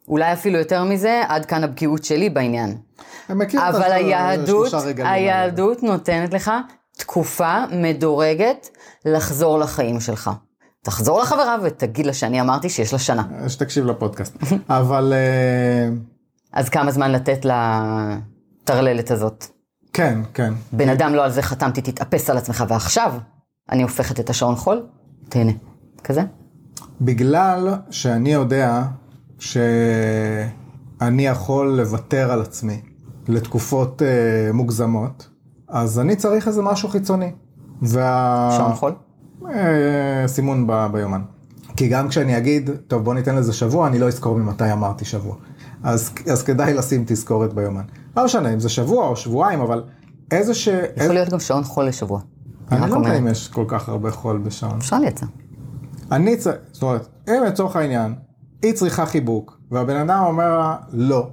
אולי 0.08 0.32
אפילו 0.32 0.58
יותר 0.58 0.84
מזה, 0.84 1.22
עד 1.28 1.46
כאן 1.46 1.64
הבקיאות 1.64 2.04
שלי 2.04 2.30
בעניין. 2.30 2.78
אבל 3.56 3.92
היהדות, 3.92 4.72
היהדות 4.96 5.82
נותנת 5.82 6.34
לך 6.34 6.50
תקופה 6.96 7.64
מדורגת 7.72 8.68
לחזור 9.04 9.58
לחיים 9.58 10.00
שלך. 10.00 10.30
תחזור 10.84 11.20
לחברה 11.20 11.56
ותגיד 11.62 12.06
לה 12.06 12.12
שאני 12.12 12.40
אמרתי 12.40 12.68
שיש 12.68 12.92
לה 12.92 12.98
שנה. 12.98 13.48
שתקשיב 13.48 13.86
לפודקאסט. 13.86 14.36
אבל... 14.68 15.12
אה, 15.12 15.88
אז 16.52 16.68
כמה 16.68 16.90
זמן 16.90 17.12
לתת 17.12 17.46
לטרללת 18.64 19.10
הזאת? 19.10 19.44
כן, 19.92 20.20
כן. 20.34 20.52
בן 20.72 20.88
אדם 20.88 21.14
לא 21.14 21.24
על 21.24 21.30
זה 21.30 21.42
חתמתי, 21.42 21.80
תתאפס 21.82 22.30
על 22.30 22.36
עצמך, 22.36 22.64
ועכשיו 22.68 23.12
אני 23.70 23.82
הופכת 23.82 24.20
את 24.20 24.30
השעון 24.30 24.56
חול, 24.56 24.86
תהנה. 25.28 25.52
כזה? 26.04 26.22
בגלל 27.00 27.74
שאני 27.90 28.32
יודע 28.32 28.82
שאני 29.38 31.26
יכול 31.26 31.68
לוותר 31.68 32.32
על 32.32 32.42
עצמי 32.42 32.80
לתקופות 33.28 34.02
אה, 34.02 34.52
מוגזמות, 34.52 35.28
אז 35.68 36.00
אני 36.00 36.16
צריך 36.16 36.48
איזה 36.48 36.62
משהו 36.62 36.88
חיצוני. 36.88 37.32
וה... 37.82 38.54
שעון 38.56 38.74
חול? 38.74 38.92
אה, 39.46 40.28
סימון 40.28 40.66
ב, 40.66 40.86
ביומן. 40.92 41.20
כי 41.76 41.88
גם 41.88 42.08
כשאני 42.08 42.38
אגיד, 42.38 42.70
טוב 42.88 43.04
בוא 43.04 43.14
ניתן 43.14 43.36
לזה 43.36 43.52
שבוע, 43.52 43.86
אני 43.86 43.98
לא 43.98 44.08
אזכור 44.08 44.38
ממתי 44.38 44.72
אמרתי 44.72 45.04
שבוע. 45.04 45.36
אז, 45.82 46.10
אז 46.32 46.42
כדאי 46.42 46.74
לשים 46.74 47.04
תזכורת 47.06 47.54
ביומן. 47.54 47.82
לא 48.16 48.24
משנה 48.24 48.52
אם 48.52 48.60
זה 48.60 48.68
שבוע 48.68 49.08
או 49.08 49.16
שבועיים, 49.16 49.60
אבל 49.60 49.82
איזה 50.30 50.54
ש... 50.54 50.66
יכול 50.66 50.84
איזה... 50.96 51.12
להיות 51.12 51.28
גם 51.28 51.40
שעון 51.40 51.64
חול 51.64 51.86
לשבוע. 51.86 52.20
אני 52.72 52.90
לא 52.90 52.96
יודע 52.96 53.18
אם 53.18 53.26
יש 53.26 53.48
כל 53.48 53.64
כך 53.68 53.88
הרבה 53.88 54.10
חול 54.10 54.38
בשעון. 54.38 54.76
אפשר 54.78 54.98
לייצר. 54.98 55.26
אני 56.12 56.36
צריך, 56.36 56.56
זאת 56.72 56.82
אומרת, 56.82 57.08
אם 57.28 57.44
לצורך 57.46 57.76
העניין, 57.76 58.14
היא 58.62 58.72
צריכה 58.72 59.06
חיבוק, 59.06 59.58
והבן 59.70 59.96
אדם 59.96 60.22
אומר 60.26 60.58
לה, 60.58 60.76
לא, 60.92 61.28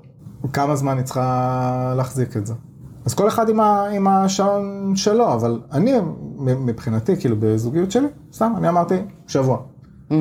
כמה 0.54 0.76
זמן 0.76 0.98
היא 0.98 1.06
צריכה 1.06 1.94
להחזיק 1.98 2.38
את 2.38 2.46
זה. 2.48 2.54
אז 3.06 3.14
כל 3.14 3.28
אחד 3.28 3.50
עם, 3.50 3.60
ה, 3.60 3.88
עם 3.90 4.08
השעון 4.08 4.94
שלו, 4.96 5.34
אבל 5.34 5.62
אני 5.72 5.94
מבחינתי, 6.40 7.16
כאילו 7.20 7.36
בזוגיות 7.40 7.92
שלי, 7.92 8.08
סתם, 8.34 8.54
אני 8.58 8.70
אמרתי, 8.70 8.96
שבוע. 9.28 9.58
Mm-hmm. 10.10 10.14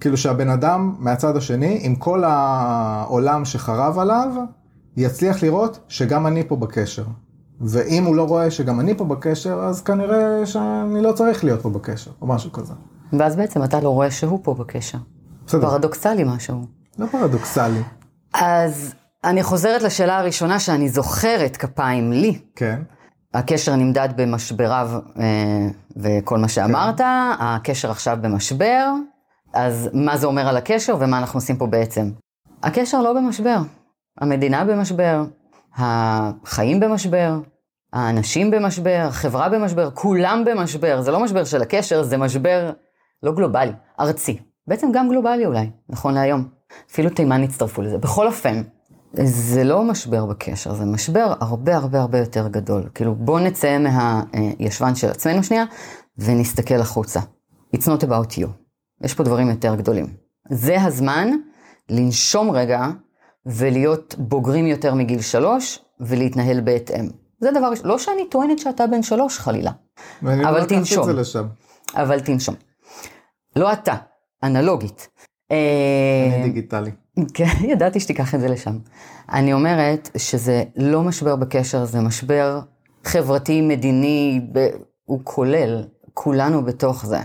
כאילו 0.00 0.16
שהבן 0.16 0.50
אדם 0.50 0.94
מהצד 0.98 1.36
השני, 1.36 1.78
עם 1.82 1.94
כל 1.94 2.24
העולם 2.24 3.44
שחרב 3.44 3.98
עליו, 3.98 4.32
יצליח 4.96 5.42
לראות 5.42 5.80
שגם 5.88 6.26
אני 6.26 6.48
פה 6.48 6.56
בקשר. 6.56 7.04
ואם 7.60 8.04
הוא 8.04 8.16
לא 8.16 8.22
רואה 8.22 8.50
שגם 8.50 8.80
אני 8.80 8.94
פה 8.94 9.04
בקשר, 9.04 9.54
אז 9.54 9.82
כנראה 9.82 10.46
שאני 10.46 11.02
לא 11.02 11.12
צריך 11.12 11.44
להיות 11.44 11.62
פה 11.62 11.70
בקשר, 11.70 12.10
או 12.22 12.26
משהו 12.26 12.52
כזה. 12.52 12.74
ואז 13.12 13.36
בעצם 13.36 13.64
אתה 13.64 13.80
לא 13.80 13.88
רואה 13.88 14.10
שהוא 14.10 14.38
פה 14.42 14.54
בקשר. 14.54 14.98
בסדר. 15.46 15.70
פרדוקסלי 15.70 16.24
משהו. 16.26 16.64
לא 16.98 17.06
פרדוקסלי. 17.06 17.82
אז 18.34 18.94
אני 19.24 19.42
חוזרת 19.42 19.82
לשאלה 19.82 20.18
הראשונה 20.18 20.60
שאני 20.60 20.88
זוכרת 20.88 21.56
כפיים 21.56 22.12
לי. 22.12 22.38
כן. 22.56 22.82
הקשר 23.34 23.76
נמדד 23.76 24.08
במשבריו 24.16 24.90
אה, 25.20 25.68
וכל 25.96 26.38
מה 26.38 26.48
שאמרת, 26.48 26.98
כן. 26.98 27.04
הקשר 27.40 27.90
עכשיו 27.90 28.18
במשבר, 28.20 28.86
אז 29.52 29.90
מה 29.92 30.16
זה 30.16 30.26
אומר 30.26 30.48
על 30.48 30.56
הקשר 30.56 30.96
ומה 31.00 31.18
אנחנו 31.18 31.36
עושים 31.36 31.56
פה 31.56 31.66
בעצם? 31.66 32.10
הקשר 32.62 33.02
לא 33.02 33.12
במשבר, 33.12 33.56
המדינה 34.20 34.64
במשבר, 34.64 35.24
החיים 35.76 36.80
במשבר, 36.80 37.38
האנשים 37.92 38.50
במשבר, 38.50 39.04
החברה 39.08 39.48
במשבר, 39.48 39.90
כולם 39.90 40.44
במשבר, 40.46 41.00
זה 41.00 41.10
לא 41.10 41.20
משבר 41.20 41.44
של 41.44 41.62
הקשר, 41.62 42.02
זה 42.02 42.16
משבר 42.16 42.70
לא 43.22 43.32
גלובלי, 43.32 43.72
ארצי. 44.00 44.38
בעצם 44.66 44.92
גם 44.92 45.08
גלובלי 45.08 45.46
אולי, 45.46 45.70
נכון 45.88 46.14
להיום. 46.14 46.48
אפילו 46.90 47.10
תימן 47.10 47.42
הצטרפו 47.42 47.82
לזה. 47.82 47.98
בכל 47.98 48.26
אופן, 48.26 48.62
זה 49.12 49.64
לא 49.64 49.84
משבר 49.84 50.26
בקשר, 50.26 50.74
זה 50.74 50.84
משבר 50.84 51.34
הרבה 51.40 51.76
הרבה 51.76 52.00
הרבה 52.00 52.18
יותר 52.18 52.48
גדול. 52.48 52.82
כאילו, 52.94 53.14
בואו 53.14 53.38
נצא 53.38 53.78
מהישבן 53.78 54.94
של 54.94 55.10
עצמנו 55.10 55.42
שנייה, 55.42 55.64
ונסתכל 56.18 56.74
החוצה. 56.80 57.20
It's 57.76 57.86
not 57.86 58.04
about 58.04 58.32
you. 58.38 58.46
יש 59.04 59.14
פה 59.14 59.22
דברים 59.22 59.48
יותר 59.48 59.74
גדולים. 59.74 60.06
זה 60.50 60.82
הזמן 60.82 61.28
לנשום 61.88 62.50
רגע 62.50 62.86
ולהיות 63.46 64.14
בוגרים 64.18 64.66
יותר 64.66 64.94
מגיל 64.94 65.20
שלוש, 65.20 65.78
ולהתנהל 66.00 66.60
בהתאם. 66.60 67.08
זה 67.40 67.50
דבר, 67.50 67.70
לא 67.84 67.98
שאני 67.98 68.28
טוענת 68.30 68.58
שאתה 68.58 68.86
בן 68.86 69.02
שלוש 69.02 69.38
חלילה, 69.38 69.70
אבל 70.22 70.60
לא 70.60 70.64
תנשום. 70.64 71.08
אבל 71.94 72.20
תנשום. 72.20 72.54
לא 73.56 73.72
אתה, 73.72 73.94
אנלוגית. 74.42 75.08
אני 75.50 75.58
אה, 76.36 76.42
דיגיטלי. 76.42 76.90
כן, 77.34 77.64
ידעתי 77.72 78.00
שתיקח 78.00 78.34
את 78.34 78.40
זה 78.40 78.48
לשם. 78.48 78.78
אני 79.32 79.52
אומרת 79.52 80.10
שזה 80.16 80.64
לא 80.76 81.02
משבר 81.02 81.36
בקשר, 81.36 81.84
זה 81.84 82.00
משבר 82.00 82.60
חברתי, 83.04 83.60
מדיני, 83.60 84.40
ב... 84.52 84.68
הוא 85.04 85.20
כולל, 85.24 85.84
כולנו 86.14 86.64
בתוך 86.64 87.06
זה. 87.06 87.18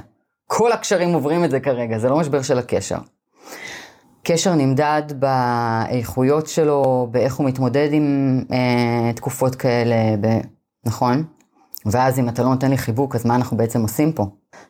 כל 0.48 0.72
הקשרים 0.72 1.14
עוברים 1.14 1.44
את 1.44 1.52
זה 1.52 1.60
כרגע, 1.60 1.98
זה 1.98 2.10
לא 2.10 2.20
משבר 2.20 2.42
של 2.42 2.60
הקשר. 2.60 2.98
קשר 4.24 4.56
נמדד 4.56 5.04
באיכויות 5.20 6.48
שלו, 6.48 7.08
באיך 7.12 7.36
הוא 7.36 7.46
מתמודד 7.48 7.90
עם 7.92 8.40
אה, 8.52 9.14
תקופות 9.14 9.56
כאלה, 9.56 9.96
ב... 10.22 10.28
נכון? 10.86 11.24
ואז 11.86 12.20
אם 12.20 12.30
אתה 12.30 12.44
לא 12.44 12.50
נותן 12.50 12.70
לי 12.70 12.78
חיבוק, 12.78 13.16
אז 13.16 13.26
מה 13.26 13.36
אנחנו 13.36 13.58
בעצם 13.58 13.82
עושים 13.82 14.14
פה? 14.14 14.26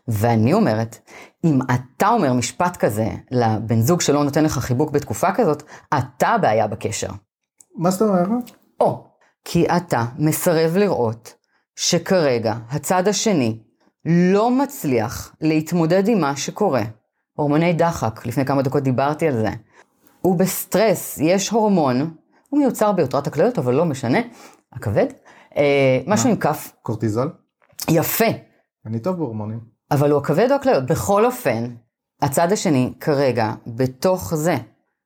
ואני 0.08 0.54
אומרת, 0.54 1.10
אם 1.44 1.60
אתה 1.76 2.10
אומר 2.10 2.34
משפט 2.34 2.78
כזה 2.78 3.08
לבן 3.32 3.82
זוג 3.82 4.02
שלא 4.02 4.24
נותן 4.24 4.44
לך 4.44 4.60
חיבוק 4.60 4.92
בתקופה 4.92 5.32
כזאת, 5.32 5.64
אתה 5.98 6.28
הבעיה 6.28 6.68
בקשר. 6.68 7.10
מה 7.76 7.92
זאת 7.92 8.02
אומרת? 8.02 8.52
או, 8.80 9.08
כי 9.46 9.66
אתה 9.68 10.06
מסרב 10.18 10.78
לראות 10.78 11.34
שכרגע 11.76 12.56
הצד 12.70 13.08
השני 13.08 13.60
לא 14.06 14.52
מצליח 14.52 15.36
להתמודד 15.42 16.08
עם 16.08 16.22
מה 16.22 16.36
שקורה. 16.36 16.84
הורמוני 17.34 17.74
דחק, 17.74 18.26
לפני 18.26 18.46
כמה 18.46 18.62
דקות 18.62 18.84
דיברתי 18.84 19.28
על 19.28 19.34
זה. 19.34 19.50
הוא 20.22 20.40
בסטרס, 20.40 21.18
יש 21.18 21.50
הורמון, 21.50 22.16
הוא 22.50 22.60
מיוצר 22.60 22.92
ביותרת 22.92 23.28
הכליות, 23.28 23.60
אבל 23.60 23.74
לא 23.74 23.86
משנה, 23.86 24.20
הכבד. 24.74 25.06
אה, 25.58 26.00
משהו 26.08 26.30
עם 26.30 26.36
כף, 26.36 26.72
קורטיזול? 26.82 27.34
יפה, 27.90 28.26
אני 28.86 29.00
טוב 29.00 29.16
בהורמונים. 29.18 29.75
אבל 29.92 30.12
הוא 30.12 30.20
הכבד 30.20 30.52
או 30.52 30.56
הכליות. 30.56 30.86
בכל 30.86 31.26
אופן, 31.26 31.66
הצד 32.22 32.52
השני 32.52 32.94
כרגע, 33.00 33.52
בתוך 33.68 34.36
זה, 34.36 34.56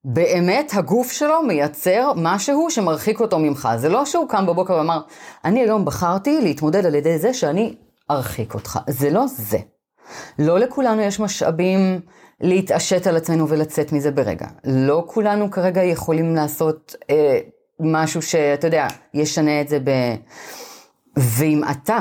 באמת 0.03 0.71
הגוף 0.73 1.11
שלו 1.11 1.43
מייצר 1.43 2.11
משהו 2.15 2.67
שמרחיק 2.69 3.19
אותו 3.19 3.39
ממך. 3.39 3.69
זה 3.77 3.89
לא 3.89 4.05
שהוא 4.05 4.29
קם 4.29 4.45
בבוקר 4.45 4.73
ואמר, 4.73 5.01
אני 5.45 5.59
היום 5.59 5.85
בחרתי 5.85 6.41
להתמודד 6.41 6.85
על 6.85 6.95
ידי 6.95 7.19
זה 7.19 7.33
שאני 7.33 7.75
ארחיק 8.11 8.53
אותך. 8.53 8.79
זה 8.87 9.09
לא 9.09 9.27
זה. 9.27 9.57
לא 10.39 10.59
לכולנו 10.59 11.01
יש 11.01 11.19
משאבים 11.19 12.01
להתעשת 12.41 13.07
על 13.07 13.17
עצמנו 13.17 13.49
ולצאת 13.49 13.91
מזה 13.91 14.11
ברגע. 14.11 14.47
לא 14.63 15.03
כולנו 15.07 15.51
כרגע 15.51 15.83
יכולים 15.83 16.35
לעשות 16.35 16.95
אה, 17.09 17.39
משהו 17.79 18.21
שאתה 18.21 18.67
יודע, 18.67 18.87
ישנה 19.13 19.61
את 19.61 19.67
זה 19.67 19.79
ב... 19.79 19.91
ואם 21.17 21.61
אתה 21.71 21.99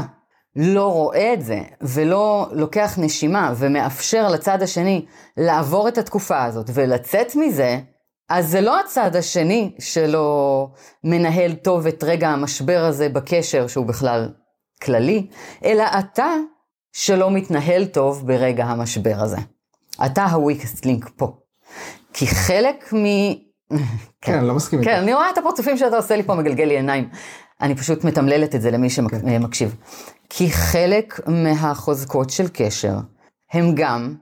לא 0.60 0.92
רואה 0.92 1.32
את 1.32 1.44
זה, 1.44 1.60
ולא 1.80 2.46
לוקח 2.52 2.94
נשימה 2.98 3.52
ומאפשר 3.56 4.28
לצד 4.28 4.62
השני 4.62 5.06
לעבור 5.36 5.88
את 5.88 5.98
התקופה 5.98 6.44
הזאת 6.44 6.70
ולצאת 6.74 7.36
מזה, 7.36 7.78
אז 8.28 8.48
זה 8.48 8.60
לא 8.60 8.80
הצד 8.80 9.16
השני 9.16 9.74
שלא 9.78 10.68
מנהל 11.04 11.54
טוב 11.54 11.86
את 11.86 12.04
רגע 12.04 12.28
המשבר 12.28 12.84
הזה 12.84 13.08
בקשר, 13.08 13.66
שהוא 13.66 13.86
בכלל 13.86 14.28
כללי, 14.82 15.26
אלא 15.64 15.84
אתה 15.98 16.32
שלא 16.92 17.30
מתנהל 17.30 17.84
טוב 17.84 18.26
ברגע 18.26 18.64
המשבר 18.64 19.16
הזה. 19.18 19.36
אתה 20.06 20.24
ה-weakest 20.24 20.84
link 20.84 21.10
פה. 21.16 21.32
כי 22.12 22.26
חלק 22.26 22.92
מ... 22.92 23.04
כן, 24.20 24.44
לא 24.44 24.54
מסכים 24.54 24.82
כן, 24.82 24.90
איתך. 24.90 25.02
אני 25.02 25.14
רואה 25.14 25.30
את 25.30 25.38
הפרצופים 25.38 25.76
שאתה 25.76 25.96
עושה 25.96 26.16
לי 26.16 26.22
פה, 26.22 26.34
מגלגל 26.34 26.64
לי 26.64 26.76
עיניים. 26.76 27.08
אני 27.60 27.74
פשוט 27.74 28.04
מתמללת 28.04 28.54
את 28.54 28.62
זה 28.62 28.70
למי 28.70 28.90
שמקשיב. 28.90 29.76
כי 30.30 30.50
חלק 30.50 31.20
מהחוזקות 31.26 32.30
של 32.30 32.48
קשר 32.52 32.94
הם 33.52 33.72
גם 33.74 34.14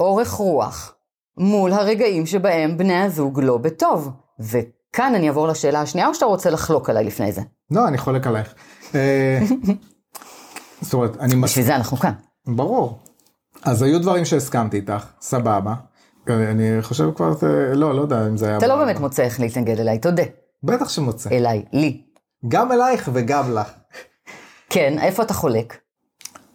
אורך 0.00 0.30
רוח 0.30 0.94
מול 1.38 1.72
הרגעים 1.72 2.26
שבהם 2.26 2.78
בני 2.78 3.02
הזוג 3.02 3.40
לא 3.40 3.58
בטוב. 3.58 4.10
וכאן 4.40 5.14
אני 5.14 5.28
אעבור 5.28 5.48
לשאלה 5.48 5.80
השנייה, 5.80 6.08
או 6.08 6.14
שאתה 6.14 6.26
רוצה 6.26 6.50
לחלוק 6.50 6.90
עליי 6.90 7.04
לפני 7.04 7.32
זה? 7.32 7.40
לא, 7.70 7.88
אני 7.88 7.98
חולק 7.98 8.26
עלייך. 8.26 8.54
אה, 8.94 9.40
זאת 10.80 10.94
אומרת, 10.94 11.16
אני... 11.20 11.36
בשביל 11.36 11.64
זה 11.64 11.76
אנחנו 11.76 11.96
כאן. 11.96 12.12
ברור. 12.46 12.98
אז 13.62 13.82
היו 13.82 14.00
דברים 14.00 14.24
שהסכמתי 14.24 14.76
איתך, 14.76 15.06
סבבה. 15.20 15.74
אני 16.28 16.82
חושב 16.82 17.10
כבר, 17.16 17.32
אה, 17.42 17.74
לא, 17.74 17.94
לא 17.94 18.00
יודע 18.02 18.28
אם 18.28 18.36
זה 18.36 18.48
היה... 18.48 18.58
אתה 18.58 18.66
לא 18.66 18.76
באמת 18.76 19.00
מוצא 19.00 19.22
איך 19.22 19.40
להתנגד 19.40 19.80
אליי, 19.80 19.98
תודה. 19.98 20.22
בטח 20.62 20.88
שמוצא. 20.88 21.30
אליי, 21.30 21.64
לי. 21.72 22.02
גם 22.48 22.72
אלייך 22.72 23.10
וגם 23.12 23.54
לך. 23.54 23.68
כן, 24.70 24.98
איפה 24.98 25.22
אתה 25.22 25.34
חולק? 25.34 25.78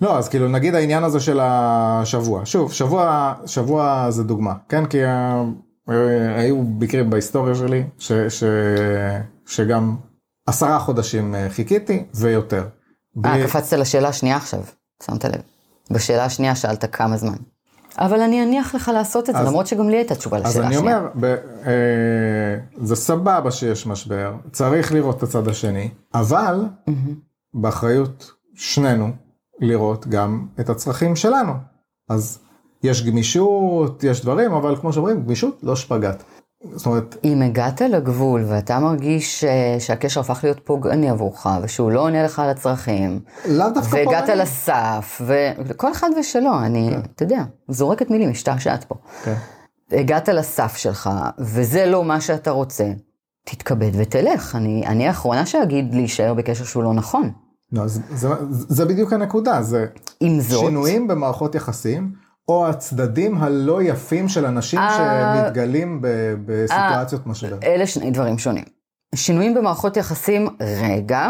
לא, 0.01 0.17
אז 0.17 0.29
כאילו 0.29 0.48
נגיד 0.48 0.75
העניין 0.75 1.03
הזה 1.03 1.20
של 1.20 1.39
השבוע. 1.41 2.41
שוב, 2.46 2.74
שבוע, 2.74 3.34
שבוע 3.46 4.12
זה 4.12 4.24
דוגמה, 4.24 4.53
כן? 4.70 4.86
כי 4.86 5.03
ה- 5.06 5.44
אה, 5.89 6.39
היו 6.39 6.58
מקרים 6.58 7.10
בהיסטוריה 7.10 7.56
שלי, 7.56 7.84
ש, 8.00 8.12
ש, 8.12 8.44
שגם 9.46 9.96
עשרה 10.48 10.79
חודשים 10.79 11.36
אה, 11.36 11.50
חיכיתי 11.50 12.03
ויותר. 12.15 12.62
אה, 12.62 12.67
בלי- 13.15 13.44
קפצת 13.48 13.78
לשאלה 13.78 14.08
השנייה 14.10 14.36
עכשיו, 14.38 14.60
שמת 15.04 15.26
לב. 15.26 15.41
בשאלה 15.91 16.26
השנייה 16.26 16.56
שאלת 16.56 16.95
כמה 16.95 17.17
זמן. 17.17 17.38
אבל 17.98 18.22
אני 18.22 18.44
אניח 18.44 18.76
לך 18.76 18.92
לעשות 18.94 19.30
את 19.30 19.36
זה, 19.36 19.42
אז- 19.42 19.48
למרות 19.48 19.68
שגם 19.68 19.90
לי 19.90 19.98
הייתה 19.98 20.16
תשובה 20.16 20.38
אז 20.38 20.44
לשאלה 20.46 20.68
אני 20.68 20.76
השנייה. 20.76 20.98
אומר, 20.98 21.10
ב, 21.16 21.26
אה, 21.26 21.36
זה 22.78 22.96
סבבה 22.96 23.52
שיש 23.52 23.88
משבר, 23.88 24.34
צריך 24.52 24.92
לראות 24.92 25.18
את 25.18 25.24
הצד 25.24 25.48
השני, 25.48 25.90
אבל 26.14 26.66
באחריות 27.54 28.32
שנינו 28.56 29.08
לראות 29.60 30.08
גם 30.08 30.48
את 30.60 30.70
הצרכים 30.70 31.16
שלנו. 31.16 31.54
אז 32.10 32.40
יש 32.84 33.06
גמישות, 33.06 34.04
יש 34.04 34.22
דברים, 34.22 34.52
אבל 34.54 34.76
כמו 34.76 34.94
שאומרים, 34.94 35.24
גמישות 35.24 35.60
לא 35.64 35.76
שפגאט. 35.76 36.24
זאת 36.63 36.86
אומרת, 36.86 37.15
אם 37.24 37.41
הגעת 37.41 37.82
לגבול 37.82 38.43
ואתה 38.48 38.80
מרגיש 38.80 39.43
אה, 39.43 39.76
שהקשר 39.80 40.20
הפך 40.20 40.39
להיות 40.43 40.60
פוגעני 40.63 41.10
עבורך, 41.10 41.48
ושהוא 41.62 41.91
לא 41.91 42.00
עונה 42.00 42.24
לך 42.24 42.39
על 42.39 42.50
הצרכים, 42.50 43.20
לאו 43.50 43.70
דווקא 43.70 43.96
והגעת 43.96 44.22
פוגעני. 44.22 44.41
לסף, 44.41 45.22
וכל 45.65 45.91
אחד 45.91 46.10
ושלו, 46.20 46.60
אני, 46.60 46.89
אתה 47.15 47.24
יודע, 47.24 47.43
זורקת 47.70 48.10
מילים, 48.10 48.30
משתעשעת 48.30 48.84
פה. 48.84 48.96
כן. 49.24 49.36
הגעת 49.91 50.30
לסף 50.30 50.78
שלך, 50.78 51.10
וזה 51.39 51.86
לא 51.86 52.04
מה 52.04 52.22
שאתה 52.22 52.52
רוצה, 52.52 52.91
תתכבד 53.46 53.91
ותלך. 53.93 54.56
אני, 54.56 54.84
אני 54.88 55.08
האחרונה 55.08 55.46
שאגיד 55.46 55.96
להישאר 55.96 56.34
בקשר 56.34 56.63
שהוא 56.63 56.84
לא 56.84 56.93
נכון. 56.93 57.32
לא, 57.72 57.88
זה, 57.88 58.02
זה, 58.15 58.30
זה 58.50 58.86
בדיוק 58.86 59.13
הנקודה, 59.13 59.62
זה 59.62 59.86
עם 60.20 60.39
זאת, 60.41 60.60
שינויים 60.60 61.08
במערכות 61.08 61.56
יחסים, 61.56 62.12
או 62.48 62.68
הצדדים 62.68 63.38
הלא 63.38 63.82
יפים 63.82 64.30
של 64.30 64.46
אנשים 64.46 64.80
אה, 64.80 65.44
שמתגלים 65.44 66.02
בסיטואציות 66.46 67.28
משבר. 67.28 67.58
אלה 67.64 67.88
שני 67.88 68.12
דברים 68.12 68.38
שונים. 68.38 68.64
שינויים 69.16 69.54
במערכות 69.54 69.98
יחסים, 69.98 70.48
רגע, 70.82 71.30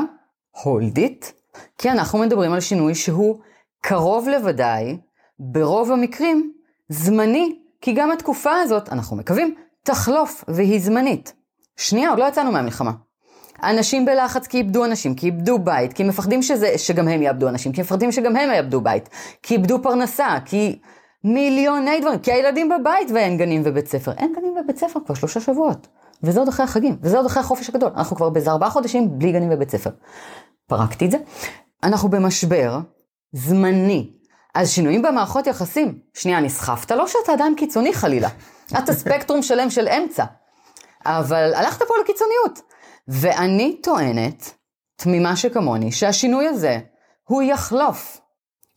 hold 0.55 0.97
it, 0.97 1.25
כי 1.77 1.91
אנחנו 1.91 2.19
מדברים 2.19 2.53
על 2.53 2.59
שינוי 2.59 2.95
שהוא 2.95 3.39
קרוב 3.81 4.27
לוודאי, 4.27 4.97
ברוב 5.39 5.91
המקרים, 5.91 6.51
זמני, 6.89 7.55
כי 7.81 7.93
גם 7.93 8.11
התקופה 8.11 8.51
הזאת, 8.55 8.93
אנחנו 8.93 9.17
מקווים, 9.17 9.55
תחלוף 9.83 10.43
והיא 10.47 10.79
זמנית. 10.79 11.33
שנייה, 11.77 12.09
עוד 12.09 12.19
לא 12.19 12.27
יצאנו 12.27 12.51
מהמלחמה. 12.51 12.91
אנשים 13.63 14.05
בלחץ 14.05 14.47
כי 14.47 14.57
איבדו 14.57 14.85
אנשים, 14.85 15.15
כי 15.15 15.25
איבדו 15.25 15.59
בית, 15.59 15.93
כי 15.93 16.03
מפחדים 16.03 16.41
שזה, 16.41 16.77
שגם 16.77 17.07
הם 17.07 17.21
יאבדו 17.21 17.49
אנשים, 17.49 17.71
כי 17.71 17.81
מפחדים 17.81 18.11
שגם 18.11 18.35
הם 18.35 18.49
יאבדו 18.51 18.81
בית, 18.81 19.09
כי 19.43 19.53
איבדו 19.53 19.81
פרנסה, 19.81 20.37
כי 20.45 20.79
מיליוני 21.23 21.99
דברים, 21.99 22.19
כי 22.19 22.31
הילדים 22.31 22.69
בבית 22.69 23.11
ואין 23.13 23.37
גנים 23.37 23.61
ובית 23.65 23.87
ספר. 23.87 24.11
אין 24.11 24.33
גנים 24.35 24.57
ובית 24.57 24.77
ספר 24.77 24.99
כבר 25.05 25.15
שלושה 25.15 25.39
שבועות. 25.39 25.87
וזה 26.23 26.39
עוד 26.39 26.47
אחרי 26.47 26.63
החגים, 26.63 26.97
וזה 27.01 27.17
עוד 27.17 27.25
אחרי 27.25 27.41
החופש 27.41 27.69
הגדול. 27.69 27.91
אנחנו 27.95 28.15
כבר 28.15 28.29
באיזה 28.29 28.51
ארבעה 28.51 28.69
חודשים 28.69 29.19
בלי 29.19 29.31
גנים 29.31 29.49
ובית 29.53 29.69
ספר. 29.69 29.89
פרקתי 30.67 31.05
את 31.05 31.11
זה. 31.11 31.17
אנחנו 31.83 32.09
במשבר 32.09 32.79
זמני. 33.31 34.13
אז 34.55 34.69
שינויים 34.71 35.01
במערכות 35.01 35.47
יחסים, 35.47 35.99
שנייה, 36.13 36.39
נסחפת? 36.39 36.91
לא 36.91 37.07
שאתה 37.07 37.33
אדם 37.33 37.53
קיצוני 37.57 37.93
חלילה. 37.93 38.29
אתה 38.77 38.93
ספקטרום 38.93 39.41
שלם 39.41 39.69
של 39.69 39.87
אמצע. 39.87 40.25
אבל 41.05 41.53
הלכת 41.53 41.79
פה 41.87 41.93
לקיצוניות. 42.01 42.61
ואני 43.07 43.79
טוענת, 43.83 44.53
תמימה 44.95 45.35
שכמוני, 45.35 45.91
שהשינוי 45.91 46.47
הזה, 46.47 46.79
הוא 47.23 47.41
יחלוף. 47.41 48.21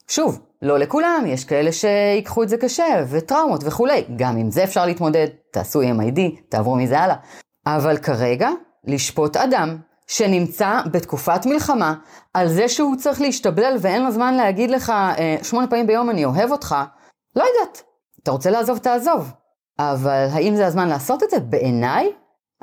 שוב, 0.08 0.40
לא 0.62 0.78
לכולם, 0.78 1.24
יש 1.26 1.44
כאלה 1.44 1.70
שיקחו 1.72 2.42
את 2.42 2.48
זה 2.48 2.56
קשה, 2.56 3.04
וטראומות 3.08 3.60
וכולי. 3.64 4.04
גם 4.16 4.36
עם 4.36 4.50
זה 4.50 4.64
אפשר 4.64 4.86
להתמודד, 4.86 5.26
תעשו 5.52 5.82
MID, 5.82 6.20
תעברו 6.48 6.76
מזה 6.76 6.98
הלאה. 6.98 7.16
אבל 7.66 7.96
כרגע, 7.96 8.48
לשפוט 8.84 9.36
אדם 9.36 9.76
שנמצא 10.06 10.80
בתקופת 10.92 11.46
מלחמה, 11.46 11.94
על 12.34 12.48
זה 12.48 12.68
שהוא 12.68 12.96
צריך 12.96 13.20
להשתבלל 13.20 13.76
ואין 13.80 14.02
לו 14.02 14.10
זמן 14.10 14.34
להגיד 14.34 14.70
לך 14.70 14.90
אה, 14.90 15.36
שמונה 15.42 15.66
פעמים 15.66 15.86
ביום 15.86 16.10
אני 16.10 16.24
אוהב 16.24 16.50
אותך, 16.50 16.76
לא 17.36 17.44
יודעת. 17.44 17.82
אתה 18.22 18.30
רוצה 18.30 18.50
לעזוב, 18.50 18.78
תעזוב. 18.78 19.32
אבל 19.78 20.26
האם 20.32 20.56
זה 20.56 20.66
הזמן 20.66 20.88
לעשות 20.88 21.22
את 21.22 21.30
זה? 21.30 21.40
בעיניי, 21.40 22.12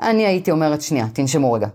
אני 0.00 0.26
הייתי 0.26 0.50
אומרת, 0.50 0.82
שנייה, 0.82 1.06
תנשמו 1.12 1.52
רגע. 1.52 1.68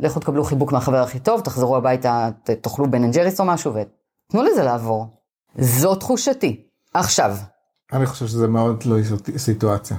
לכו 0.00 0.20
תקבלו 0.20 0.44
חיבוק 0.44 0.72
מהחבר 0.72 1.02
הכי 1.02 1.18
טוב, 1.18 1.40
תחזרו 1.40 1.76
הביתה, 1.76 2.28
תאכלו 2.60 2.90
Ben 2.90 3.04
and 3.04 3.14
Jerry's 3.14 3.40
או 3.40 3.44
משהו, 3.44 3.74
ותנו 3.74 4.42
לזה 4.42 4.64
לעבור. 4.64 5.17
זו 5.58 5.94
תחושתי. 5.94 6.62
עכשיו, 6.94 7.36
אני 7.92 8.06
חושב 8.06 8.26
שזה 8.26 8.48
מאוד 8.48 8.76
תלוי 8.80 9.02
סיט- 9.04 9.36
סיטואציה. 9.36 9.96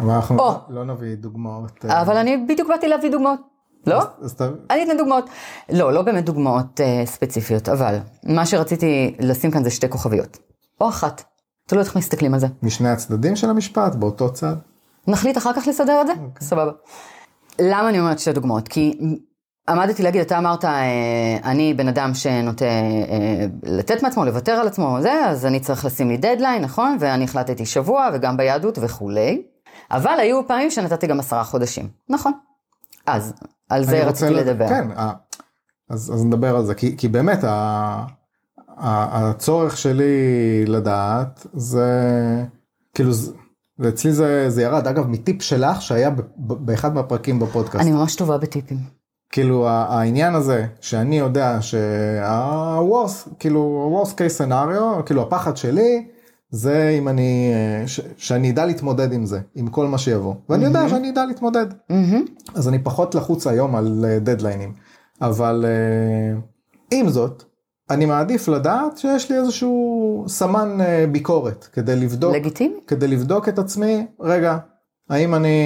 אבל 0.00 0.10
אנחנו 0.10 0.38
או. 0.38 0.54
לא 0.68 0.84
נביא 0.84 1.14
דוגמאות. 1.16 1.84
אה, 1.84 2.02
אבל 2.02 2.16
אני 2.16 2.36
בדיוק 2.48 2.68
באתי 2.68 2.88
להביא 2.88 3.10
דוגמאות. 3.10 3.40
לא? 3.86 4.02
אז 4.22 4.30
אתה... 4.32 4.48
אני 4.70 4.84
אתן 4.84 4.96
דוגמאות. 4.98 5.30
לא, 5.72 5.92
לא 5.92 6.02
באמת 6.02 6.24
דוגמאות 6.24 6.80
אה, 6.80 7.02
ספציפיות, 7.06 7.68
אבל 7.68 7.98
מה 8.24 8.46
שרציתי 8.46 9.16
לשים 9.20 9.50
כאן 9.50 9.64
זה 9.64 9.70
שתי 9.70 9.88
כוכביות. 9.88 10.38
או 10.80 10.88
אחת. 10.88 11.22
תלוי 11.68 11.84
איך 11.84 11.96
מסתכלים 11.96 12.34
על 12.34 12.40
זה. 12.40 12.46
משני 12.62 12.88
הצדדים 12.88 13.36
של 13.36 13.50
המשפט, 13.50 13.94
באותו 13.94 14.32
צד. 14.32 14.54
נחליט 15.06 15.36
אחר 15.38 15.52
כך 15.52 15.66
לסדר 15.68 16.00
את 16.00 16.06
זה? 16.06 16.12
סבבה. 16.40 16.72
למה 17.60 17.88
אני 17.88 18.00
אומרת 18.00 18.18
שתי 18.18 18.32
דוגמאות? 18.32 18.68
כי 18.68 18.98
עמדתי 19.68 20.02
להגיד, 20.02 20.20
אתה 20.20 20.38
אמרת, 20.38 20.64
אה, 20.64 21.38
אני 21.44 21.74
בן 21.74 21.88
אדם 21.88 22.14
שנוטה 22.14 22.64
אה, 22.64 23.46
לתת 23.62 24.02
מעצמו, 24.02 24.24
לוותר 24.24 24.52
על 24.52 24.66
עצמו, 24.66 24.98
זה, 25.00 25.24
אז 25.26 25.46
אני 25.46 25.60
צריך 25.60 25.84
לשים 25.84 26.08
לי 26.08 26.16
דדליין, 26.16 26.62
נכון? 26.62 26.96
ואני 27.00 27.24
החלטתי 27.24 27.66
שבוע, 27.66 28.08
וגם 28.14 28.36
ביהדות 28.36 28.78
וכולי. 28.82 29.42
אבל 29.90 30.16
היו 30.18 30.46
פעמים 30.46 30.70
שנתתי 30.70 31.06
גם 31.06 31.20
עשרה 31.20 31.44
חודשים, 31.44 31.88
נכון. 32.08 32.32
אז, 33.06 33.34
על 33.68 33.84
זה 33.84 34.04
רציתי 34.04 34.34
לד... 34.34 34.48
לדבר. 34.48 34.68
כן, 34.68 34.88
אז, 35.90 36.12
אז 36.14 36.24
נדבר 36.24 36.56
על 36.56 36.64
זה, 36.64 36.74
כי, 36.74 36.96
כי 36.96 37.08
באמת 37.08 37.44
ה, 37.44 37.48
ה, 37.48 39.28
הצורך 39.30 39.76
שלי 39.76 40.64
לדעת 40.66 41.46
זה, 41.54 41.90
כאילו, 42.94 43.10
ואצלי 43.78 44.12
זה, 44.12 44.50
זה 44.50 44.62
ירד, 44.62 44.86
אגב, 44.86 45.06
מטיפ 45.06 45.42
שלך 45.42 45.82
שהיה 45.82 46.10
ב, 46.10 46.20
ב, 46.20 46.52
באחד 46.52 46.94
מהפרקים 46.94 47.38
בפודקאסט. 47.38 47.84
אני 47.84 47.92
ממש 47.92 48.16
טובה 48.16 48.38
בטיפים. 48.38 48.95
כאילו 49.30 49.68
העניין 49.68 50.34
הזה 50.34 50.66
שאני 50.80 51.18
יודע 51.18 51.58
שה-worst, 51.60 53.34
כאילו 53.38 53.90
ה-worst 54.04 54.12
case 54.12 54.40
scenario, 54.40 55.02
כאילו 55.06 55.22
הפחד 55.22 55.56
שלי, 55.56 56.06
זה 56.50 56.94
אם 56.98 57.08
אני, 57.08 57.52
ש, 57.86 58.00
שאני 58.16 58.50
אדע 58.50 58.66
להתמודד 58.66 59.12
עם 59.12 59.26
זה, 59.26 59.40
עם 59.54 59.68
כל 59.68 59.86
מה 59.86 59.98
שיבוא. 59.98 60.34
ואני 60.48 60.64
mm-hmm. 60.64 60.66
יודע 60.66 60.88
שאני 60.88 61.10
אדע 61.10 61.24
להתמודד. 61.24 61.66
Mm-hmm. 61.70 62.54
אז 62.54 62.68
אני 62.68 62.78
פחות 62.78 63.14
לחוץ 63.14 63.46
היום 63.46 63.76
על 63.76 64.04
דדליינים. 64.20 64.74
אבל 65.20 65.64
uh, 65.64 66.40
עם 66.90 67.08
זאת, 67.08 67.42
אני 67.90 68.06
מעדיף 68.06 68.48
לדעת 68.48 68.98
שיש 68.98 69.30
לי 69.30 69.38
איזשהו 69.38 70.24
סמן 70.28 70.78
uh, 70.80 71.10
ביקורת 71.10 71.68
כדי 71.72 71.96
לבדוק, 71.96 72.34
לגיטימי. 72.34 72.76
כדי 72.86 73.08
לבדוק 73.08 73.48
את 73.48 73.58
עצמי, 73.58 74.06
רגע, 74.20 74.58
האם 75.10 75.34
אני 75.34 75.58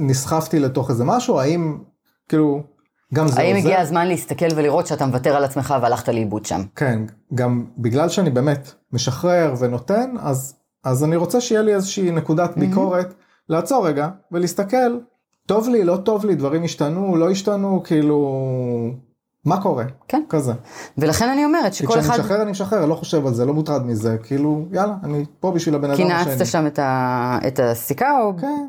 נסחפתי 0.00 0.58
לתוך 0.58 0.90
איזה 0.90 1.04
משהו, 1.04 1.40
האם 1.40 1.78
כאילו, 2.28 2.62
גם 3.14 3.28
זה 3.28 3.40
האם 3.40 3.56
עוזר. 3.56 3.68
הגיע 3.68 3.80
הזמן 3.80 4.06
להסתכל 4.06 4.46
ולראות 4.56 4.86
שאתה 4.86 5.06
מוותר 5.06 5.36
על 5.36 5.44
עצמך 5.44 5.74
והלכת 5.82 6.08
לאיבוד 6.08 6.44
שם? 6.44 6.62
כן, 6.76 7.02
גם 7.34 7.64
בגלל 7.78 8.08
שאני 8.08 8.30
באמת 8.30 8.72
משחרר 8.92 9.54
ונותן, 9.58 10.14
אז, 10.20 10.54
אז 10.84 11.04
אני 11.04 11.16
רוצה 11.16 11.40
שיהיה 11.40 11.62
לי 11.62 11.74
איזושהי 11.74 12.10
נקודת 12.10 12.56
mm-hmm. 12.56 12.60
ביקורת, 12.60 13.14
לעצור 13.48 13.88
רגע 13.88 14.08
ולהסתכל, 14.32 14.98
טוב 15.46 15.68
לי, 15.68 15.84
לא 15.84 15.96
טוב 15.96 16.26
לי, 16.26 16.34
דברים 16.34 16.64
השתנו, 16.64 17.16
לא 17.16 17.30
השתנו, 17.30 17.82
כאילו, 17.84 18.40
מה 19.44 19.62
קורה? 19.62 19.84
כן. 20.08 20.22
כזה. 20.28 20.52
ולכן 20.98 21.28
אני 21.28 21.44
אומרת 21.44 21.74
שכל 21.74 21.98
אחד... 21.98 22.02
כשאני 22.02 22.18
משחרר, 22.18 22.42
אני 22.42 22.50
משחרר, 22.50 22.86
לא 22.86 22.94
חושב 22.94 23.26
על 23.26 23.34
זה, 23.34 23.44
לא 23.44 23.54
מוטרד 23.54 23.86
מזה, 23.86 24.16
כאילו, 24.22 24.64
יאללה, 24.72 24.94
אני 25.04 25.24
פה 25.40 25.50
בשביל 25.50 25.74
הבן 25.74 25.90
אדם 25.90 25.94
השני. 25.94 26.24
כי 26.24 26.30
נעצת 26.30 26.46
שם 26.46 26.66
את, 26.66 26.78
ה... 26.78 27.38
את 27.46 27.60
הסיכה 27.60 28.22
או... 28.22 28.32
כן. 28.40 28.66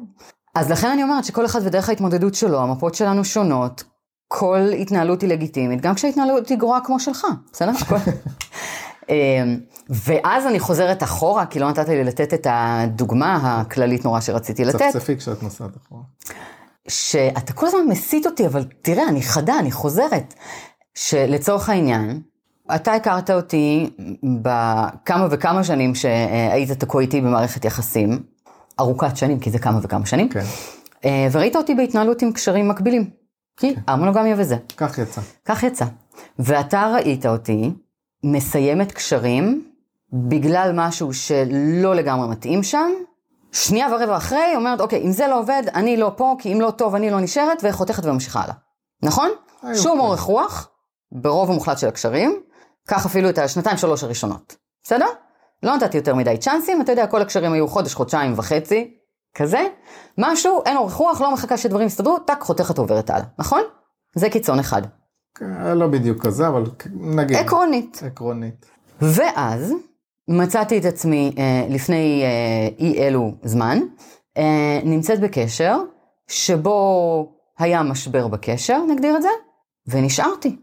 אז 0.59 0.71
לכן 0.71 0.87
אני 0.87 1.03
אומרת 1.03 1.25
שכל 1.25 1.45
אחד 1.45 1.59
ודרך 1.63 1.89
ההתמודדות 1.89 2.35
שלו, 2.35 2.61
המפות 2.61 2.95
שלנו 2.95 3.25
שונות, 3.25 3.83
כל 4.27 4.69
התנהלות 4.79 5.21
היא 5.21 5.29
לגיטימית, 5.29 5.81
גם 5.81 5.95
כשההתנהלות 5.95 6.49
היא 6.49 6.57
גרועה 6.57 6.79
כמו 6.81 6.99
שלך, 6.99 7.27
בסדר? 7.53 7.71
אמ, 9.09 9.59
ואז 9.89 10.45
אני 10.45 10.59
חוזרת 10.59 11.03
אחורה, 11.03 11.45
כי 11.45 11.59
לא 11.59 11.69
נתת 11.69 11.89
לי 11.89 12.03
לתת 12.03 12.33
את 12.33 12.47
הדוגמה 12.49 13.35
הכללית 13.61 14.05
נורא 14.05 14.19
שרציתי 14.19 14.65
לתת. 14.65 14.81
צפצפי 14.91 15.17
כשאת 15.17 15.43
נוסעת 15.43 15.77
אחורה. 15.77 16.01
שאתה 16.87 17.53
כל 17.53 17.67
הזמן 17.67 17.87
מסית 17.87 18.25
אותי, 18.25 18.47
אבל 18.47 18.63
תראה, 18.81 19.07
אני 19.07 19.21
חדה, 19.21 19.59
אני 19.59 19.71
חוזרת. 19.71 20.33
שלצורך 20.95 21.69
העניין, 21.69 22.21
אתה 22.75 22.93
הכרת 22.93 23.29
אותי 23.29 23.89
בכמה 24.41 25.27
וכמה 25.31 25.63
שנים 25.63 25.95
שהיית 25.95 26.71
תקוע 26.71 27.01
איתי 27.01 27.21
במערכת 27.21 27.65
יחסים, 27.65 28.23
ארוכת 28.79 29.17
שנים, 29.17 29.39
כי 29.39 29.51
זה 29.51 29.59
כמה 29.59 29.79
וכמה 29.83 30.05
שנים. 30.05 30.29
כן. 30.29 30.43
אה, 31.05 31.27
וראית 31.31 31.55
אותי 31.55 31.75
בהתנהלות 31.75 32.21
עם 32.21 32.31
קשרים 32.31 32.67
מקבילים. 32.67 33.09
כי 33.57 33.75
כן. 33.75 33.81
המונוגמיה 33.87 34.35
וזה. 34.37 34.57
כך 34.77 34.97
יצא. 34.97 35.21
כך 35.45 35.63
יצא. 35.63 35.85
ואתה 36.39 36.91
ראית 36.95 37.25
אותי 37.25 37.71
מסיימת 38.23 38.91
קשרים 38.91 39.69
בגלל 40.13 40.71
משהו 40.73 41.13
שלא 41.13 41.95
לגמרי 41.95 42.27
מתאים 42.27 42.63
שם. 42.63 42.89
שנייה 43.51 43.87
ורבע 43.91 44.17
אחרי, 44.17 44.55
אומרת, 44.55 44.81
אוקיי, 44.81 45.01
אם 45.01 45.11
זה 45.11 45.27
לא 45.27 45.39
עובד, 45.39 45.63
אני 45.75 45.97
לא 45.97 46.11
פה, 46.15 46.35
כי 46.39 46.53
אם 46.53 46.61
לא 46.61 46.71
טוב, 46.71 46.95
אני 46.95 47.09
לא 47.09 47.19
נשארת, 47.19 47.63
וחותכת 47.63 48.05
וממשיכה 48.05 48.41
הלאה. 48.41 48.53
נכון? 49.03 49.29
שום. 49.75 49.99
אורך 49.99 50.21
רוח, 50.21 50.69
ברוב 51.11 51.51
המוחלט 51.51 51.77
של 51.77 51.87
הקשרים, 51.87 52.41
קח 52.87 53.05
אפילו 53.05 53.29
את 53.29 53.37
השנתיים 53.37 53.77
שלוש 53.77 54.03
הראשונות. 54.03 54.55
בסדר? 54.83 55.05
לא 55.63 55.75
נתתי 55.75 55.97
יותר 55.97 56.15
מדי 56.15 56.37
צ'אנסים, 56.37 56.81
אתה 56.81 56.91
יודע, 56.91 57.07
כל 57.07 57.21
הקשרים 57.21 57.53
היו 57.53 57.67
חודש, 57.67 57.93
חודשיים 57.93 58.33
וחצי, 58.35 58.93
כזה, 59.35 59.67
משהו, 60.17 60.61
אין 60.65 60.77
אורך 60.77 60.93
רוח, 60.93 61.21
לא 61.21 61.33
מחכה 61.33 61.57
שדברים 61.57 61.87
יסתדרו, 61.87 62.19
טאק, 62.19 62.41
חותכת 62.41 62.77
עוברת 62.77 63.09
הלאה, 63.09 63.25
נכון? 63.39 63.61
זה 64.15 64.29
קיצון 64.29 64.59
אחד. 64.59 64.81
כן, 65.35 65.77
לא 65.77 65.87
בדיוק 65.87 66.25
כזה, 66.25 66.47
אבל 66.47 66.63
נגיד. 66.93 67.37
עקרונית. 67.37 68.01
עקרונית. 68.05 68.65
ואז 69.01 69.73
מצאתי 70.27 70.77
את 70.77 70.85
עצמי 70.85 71.31
אה, 71.37 71.65
לפני 71.69 72.23
אה, 72.23 72.67
אי 72.79 73.07
אלו 73.07 73.31
זמן, 73.43 73.79
אה, 74.37 74.79
נמצאת 74.83 75.19
בקשר, 75.19 75.77
שבו 76.27 77.31
היה 77.59 77.83
משבר 77.83 78.27
בקשר, 78.27 78.81
נגדיר 78.89 79.17
את 79.17 79.21
זה, 79.21 79.29
ונשארתי. 79.87 80.55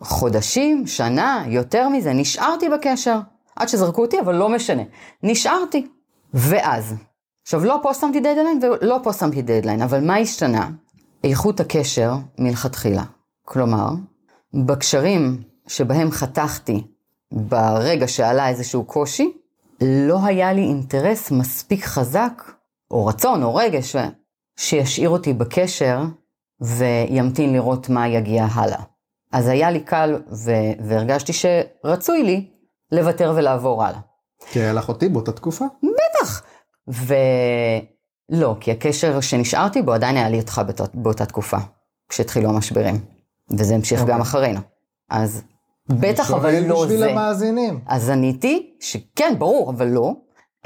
חודשים, 0.00 0.86
שנה, 0.86 1.44
יותר 1.46 1.88
מזה, 1.88 2.12
נשארתי 2.12 2.68
בקשר. 2.68 3.18
עד 3.56 3.68
שזרקו 3.68 4.02
אותי, 4.02 4.20
אבל 4.20 4.34
לא 4.34 4.48
משנה. 4.48 4.82
נשארתי. 5.22 5.86
ואז, 6.34 6.94
עכשיו 7.42 7.64
לא 7.64 7.78
פה 7.82 7.94
שמתי 7.94 8.20
דדליין 8.20 8.60
ולא 8.62 9.00
פה 9.02 9.12
שמתי 9.12 9.42
דדליין, 9.42 9.82
אבל 9.82 10.06
מה 10.06 10.16
השתנה? 10.16 10.70
איכות 11.24 11.60
הקשר 11.60 12.14
מלכתחילה. 12.38 13.02
כלומר, 13.44 13.88
בקשרים 14.54 15.42
שבהם 15.66 16.10
חתכתי 16.10 16.82
ברגע 17.32 18.08
שעלה 18.08 18.48
איזשהו 18.48 18.84
קושי, 18.84 19.32
לא 19.80 20.18
היה 20.24 20.52
לי 20.52 20.62
אינטרס 20.62 21.30
מספיק 21.30 21.84
חזק, 21.84 22.42
או 22.90 23.06
רצון, 23.06 23.42
או 23.42 23.54
רגש, 23.54 23.96
שישאיר 24.56 25.08
אותי 25.08 25.32
בקשר 25.32 26.00
וימתין 26.60 27.52
לראות 27.52 27.88
מה 27.88 28.08
יגיע 28.08 28.46
הלאה. 28.52 28.82
אז 29.32 29.48
היה 29.48 29.70
לי 29.70 29.80
קל 29.80 30.22
והרגשתי 30.80 31.32
שרצוי 31.32 32.22
לי 32.22 32.50
לוותר 32.92 33.32
ולעבור 33.36 33.84
הלאה. 33.84 34.00
כי 34.50 34.60
היה 34.60 34.72
לך 34.72 34.88
אותי 34.88 35.08
באותה 35.08 35.32
תקופה? 35.32 35.64
בטח. 35.82 36.42
ולא, 36.88 38.56
כי 38.60 38.70
הקשר 38.72 39.20
שנשארתי 39.20 39.82
בו 39.82 39.92
עדיין 39.92 40.16
היה 40.16 40.28
לי 40.28 40.40
אותך 40.40 40.60
באותה, 40.66 40.84
באותה 40.94 41.26
תקופה, 41.26 41.58
כשהתחילו 42.08 42.50
המשברים. 42.50 43.00
וזה 43.58 43.74
המשיך 43.74 44.00
okay. 44.00 44.04
גם 44.04 44.08
אוקיי. 44.08 44.22
אחרינו. 44.22 44.60
אז 45.10 45.42
בטח, 45.88 46.30
אבל 46.30 46.50
לא 46.50 46.58
זה. 46.58 46.84
אני 46.84 46.96
בשביל 46.96 47.04
המאזינים. 47.04 47.80
אז 47.86 48.08
עניתי 48.08 48.76
שכן, 48.80 49.34
ברור, 49.38 49.70
אבל 49.70 49.86
לא. 49.88 50.12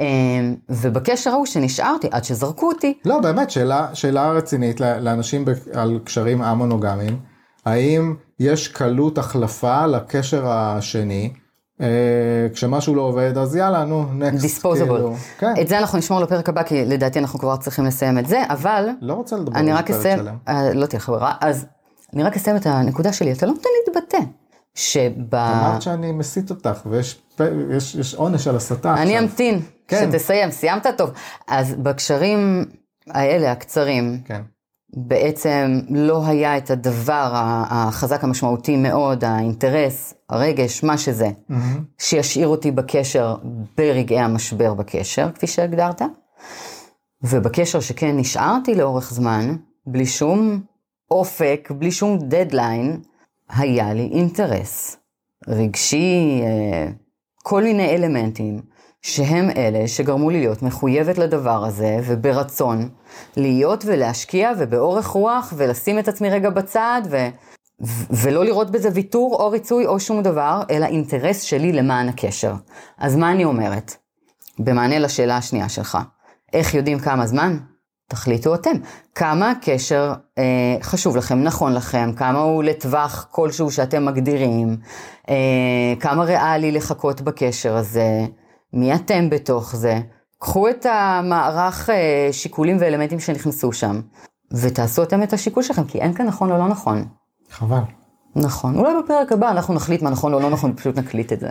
אמ, 0.01 0.57
ובקשר 0.69 1.31
ההוא 1.31 1.47
שנשארתי 1.47 2.09
עד 2.11 2.25
שזרקו 2.25 2.69
אותי. 2.69 2.99
לא, 3.05 3.21
באמת, 3.21 3.51
שאלה, 3.51 3.95
שאלה 3.95 4.33
רצינית 4.33 4.81
לאנשים 4.81 5.45
על 5.75 6.01
קשרים 6.05 6.43
א-מונוגמיים. 6.43 7.21
האם 7.65 8.15
יש 8.39 8.69
קלות 8.69 9.19
החלפה 9.19 9.87
לקשר 9.87 10.49
השני? 10.49 11.33
אה, 11.81 11.87
כשמשהו 12.55 12.95
לא 12.95 13.03
עובד, 13.03 13.39
אז 13.39 13.57
יאללה, 13.57 13.85
נו, 13.85 14.05
נקסט. 14.13 14.43
דיספוזיבול. 14.43 14.99
כאילו, 14.99 15.15
כן. 15.39 15.55
את 15.61 15.69
זה 15.69 15.79
אנחנו 15.79 15.99
נשמור 15.99 16.21
לפרק 16.21 16.49
הבא, 16.49 16.63
כי 16.63 16.85
לדעתי 16.85 17.19
אנחנו 17.19 17.39
כבר 17.39 17.57
צריכים 17.57 17.85
לסיים 17.85 18.19
את 18.19 18.27
זה, 18.27 18.43
אבל... 18.49 18.89
לא 19.01 19.15
רוצה 19.15 19.37
לדבר 19.37 19.59
על 19.59 19.83
פרק 19.83 20.03
שלם. 20.03 20.37
אה, 20.49 20.75
לא 20.75 20.87
תהיה 20.87 21.01
חברה, 21.01 21.35
אז 21.41 21.67
אני 22.15 22.23
רק 22.23 22.37
אסיים 22.37 22.57
את 22.57 22.67
הנקודה 22.67 23.13
שלי, 23.13 23.33
אתה 23.33 23.47
לא 23.47 23.53
נותן 23.53 23.69
להתבטא. 23.87 24.19
שב... 24.75 25.35
אמרת 25.35 25.83
שאני 25.83 26.13
מסית 26.13 26.51
אותך, 26.51 26.81
ויש 26.87 27.23
יש, 27.71 27.95
יש 27.95 28.15
עונש 28.15 28.47
על 28.47 28.57
הסתה 28.57 28.95
אני 28.95 29.19
אמתין, 29.19 29.61
כן. 29.89 30.11
שתסיים, 30.11 30.51
סיימת 30.51 30.87
טוב. 30.97 31.11
אז 31.49 31.75
בקשרים 31.75 32.65
האלה, 33.09 33.53
הקצרים, 33.53 34.21
כן. 34.25 34.41
בעצם 34.97 35.81
לא 35.91 36.27
היה 36.27 36.57
את 36.57 36.71
הדבר 36.71 37.31
החזק 37.71 38.25
המשמעותי 38.25 38.77
מאוד, 38.77 39.25
האינטרס, 39.25 40.15
הרגש, 40.29 40.85
מה 40.85 40.99
שזה, 40.99 41.29
mm-hmm. 41.29 41.55
שישאיר 41.99 42.49
אותי 42.49 42.71
בקשר 42.71 43.37
ברגעי 43.79 44.21
המשבר 44.21 44.75
בקשר, 44.75 45.31
כפי 45.35 45.47
שהגדרת. 45.47 46.03
ובקשר 47.23 47.81
שכן 47.81 48.17
נשארתי 48.17 48.75
לאורך 48.75 49.13
זמן, 49.13 49.57
בלי 49.87 50.07
שום 50.07 50.61
אופק, 51.11 51.69
בלי 51.79 51.91
שום 51.91 52.19
דדליין, 52.19 53.01
היה 53.49 53.95
לי 53.95 54.11
אינטרס 54.13 54.97
רגשי, 55.49 56.41
אה, 56.43 56.89
כל 57.43 57.63
מיני 57.63 57.97
אלמנטים 57.97 58.61
שהם 59.03 59.51
אלה 59.57 59.89
שגרמו 59.89 60.31
לי 60.31 60.41
להיות 60.41 60.63
מחויבת 60.63 61.19
לדבר 61.19 61.65
הזה, 61.65 61.99
וברצון 62.05 62.89
להיות 63.37 63.85
ולהשקיע 63.87 64.53
ובאורך 64.59 65.07
רוח 65.07 65.53
ולשים 65.57 65.99
את 65.99 66.09
עצמי 66.09 66.31
רגע 66.31 66.51
בצד 66.51 67.03
ו... 67.11 67.17
ולא 68.11 68.45
לראות 68.45 68.71
בזה 68.71 68.89
ויתור 68.95 69.37
או 69.41 69.51
ריצוי 69.51 69.87
או 69.87 70.01
שום 70.01 70.23
דבר, 70.23 70.63
אלא 70.71 70.87
אינטרס 70.87 71.43
שלי 71.43 71.73
למען 71.73 72.09
הקשר. 72.09 72.55
אז 72.99 73.17
מה 73.17 73.33
אני 73.33 73.45
אומרת? 73.45 73.97
במענה 74.59 74.99
לשאלה 74.99 75.37
השנייה 75.37 75.69
שלך, 75.69 75.99
איך 76.53 76.75
יודעים 76.75 76.99
כמה 76.99 77.27
זמן? 77.27 77.59
תחליטו 78.09 78.55
אתם. 78.55 78.71
כמה 79.15 79.51
הקשר 79.51 80.13
אה, 80.39 80.77
חשוב 80.83 81.17
לכם, 81.17 81.43
נכון 81.43 81.75
לכם, 81.75 82.13
כמה 82.17 82.39
הוא 82.39 82.63
לטווח 82.63 83.29
כלשהו 83.31 83.71
שאתם 83.71 84.05
מגדירים, 84.05 84.77
אה, 85.29 85.95
כמה 86.01 86.25
ריאלי 86.25 86.73
לחכות 86.73 87.21
בקשר 87.21 87.77
הזה, 87.77 88.27
מי 88.73 88.95
אתם 88.95 89.31
בתוך 89.31 89.77
זה. 89.77 90.01
קחו 90.39 90.69
את 90.69 90.87
המערך 90.87 91.91
אה, 91.91 92.29
שיקולים 92.33 92.77
ואלמנטים 92.81 93.21
שנכנסו 93.21 93.73
שם, 93.73 94.01
ותעשו 94.53 95.03
אתם 95.03 95.23
את 95.23 95.33
השיקול 95.33 95.63
שלכם, 95.63 95.85
כי 95.85 95.99
אין 95.99 96.13
כאן 96.13 96.27
נכון 96.27 96.53
או 96.53 96.59
לא 96.59 96.69
נכון. 96.69 97.05
חבל. 97.51 97.81
נכון. 98.37 98.79
אולי 98.79 98.93
בפרק 99.05 99.33
הבא 99.33 99.51
אנחנו 99.51 99.75
נחליט 99.75 100.03
מה 100.03 100.11
נכון 100.11 100.35
או 100.35 100.41
לא 100.41 100.51
נכון, 100.51 100.77
פשוט 100.77 100.99
נקליט 100.99 101.33
את 101.33 101.41
זה. 101.41 101.51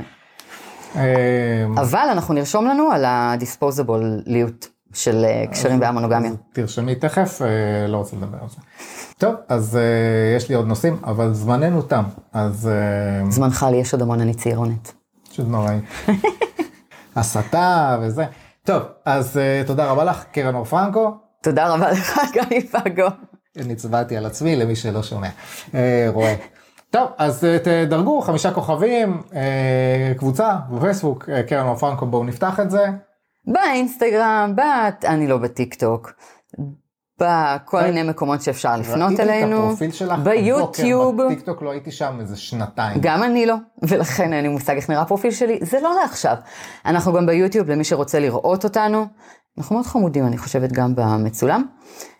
אה, 0.95 1.65
אבל 1.75 2.07
אנחנו 2.11 2.33
נרשום 2.33 2.67
לנו 2.67 2.91
על 2.91 3.05
הדיספוזבוליות 3.07 4.67
של 4.93 5.25
אה, 5.25 5.47
קשרים 5.51 5.81
והמונוגמיה. 5.81 6.31
תרשמי 6.53 6.95
תכף, 6.95 7.41
אה, 7.41 7.87
לא 7.87 7.97
רוצה 7.97 8.15
לדבר 8.15 8.37
על 8.41 8.49
זה. 8.49 8.57
טוב, 9.17 9.35
אז 9.49 9.79
יש 10.37 10.49
לי 10.49 10.55
עוד 10.55 10.67
נושאים, 10.67 10.97
אבל 11.03 11.33
זמננו 11.33 11.81
תם, 11.81 12.03
אז 12.33 12.69
זמנך 13.29 13.65
לי, 13.71 13.77
יש 13.77 13.93
עוד 13.93 14.01
המון, 14.01 14.21
אני 14.21 14.33
צעירונת. 14.33 14.93
פשוט 15.29 15.47
נוראי. 15.47 15.77
הסתה 17.15 17.97
וזה. 18.01 18.25
טוב, 18.63 18.83
אז 19.05 19.37
אה, 19.37 19.61
תודה 19.67 19.91
רבה 19.91 20.03
לך, 20.03 20.23
קרן 20.31 20.55
אור 20.55 20.65
פרנקו. 20.65 21.11
תודה 21.43 21.73
רבה 21.73 21.91
לך, 21.91 22.19
גיא 22.33 22.59
פגו. 22.71 23.07
נצבעתי 23.55 24.17
על 24.17 24.25
עצמי 24.25 24.55
למי 24.55 24.75
שלא 24.75 25.03
שומע, 25.03 25.29
אה, 25.75 26.07
רואה. 26.13 26.35
טוב, 26.89 27.09
אז 27.17 27.45
אה, 27.45 27.57
תדרגו 27.59 28.21
חמישה 28.21 28.53
כוכבים, 28.53 29.21
אה, 29.35 30.13
קבוצה 30.17 30.55
בפייסבוק, 30.71 31.29
אה, 31.29 31.43
קרן 31.43 31.67
אור 31.67 31.75
פרנקו, 31.75 32.05
בואו 32.05 32.23
נפתח 32.23 32.59
את 32.59 32.71
זה. 32.71 32.85
באינסטגרם, 33.47 34.53
בת... 34.55 35.05
אני 35.05 35.27
לא 35.27 35.37
בטיק 35.37 35.75
טוק. 35.75 36.11
בכל 37.19 37.81
מיני 37.81 38.03
מקומות 38.03 38.41
שאפשר 38.41 38.77
לפנות 38.77 39.07
ראיתי 39.07 39.23
את 39.23 39.27
אלינו. 39.27 39.63
הפרופיל 39.63 39.91
שלך 39.91 40.19
ביוטיוב. 40.19 41.15
בבוקר, 41.15 41.29
בטיקטוק 41.29 41.61
לא 41.61 41.71
הייתי 41.71 41.91
שם 41.91 42.17
איזה 42.19 42.37
שנתיים. 42.37 42.97
גם 43.01 43.23
אני 43.23 43.45
לא, 43.45 43.55
ולכן 43.81 44.33
אין 44.33 44.43
לי 44.43 44.49
מושג 44.49 44.75
איך 44.75 44.89
נראה 44.89 45.01
הפרופיל 45.01 45.31
שלי, 45.31 45.59
זה 45.61 45.79
לא 45.81 45.95
לעכשיו. 46.01 46.35
אנחנו 46.85 47.13
גם 47.13 47.25
ביוטיוב 47.25 47.69
למי 47.69 47.83
שרוצה 47.83 48.19
לראות 48.19 48.63
אותנו. 48.63 49.05
אנחנו 49.57 49.75
מאוד 49.75 49.85
חמודים, 49.85 50.27
אני 50.27 50.37
חושבת, 50.37 50.71
גם 50.71 50.95
במצולם. 50.95 51.63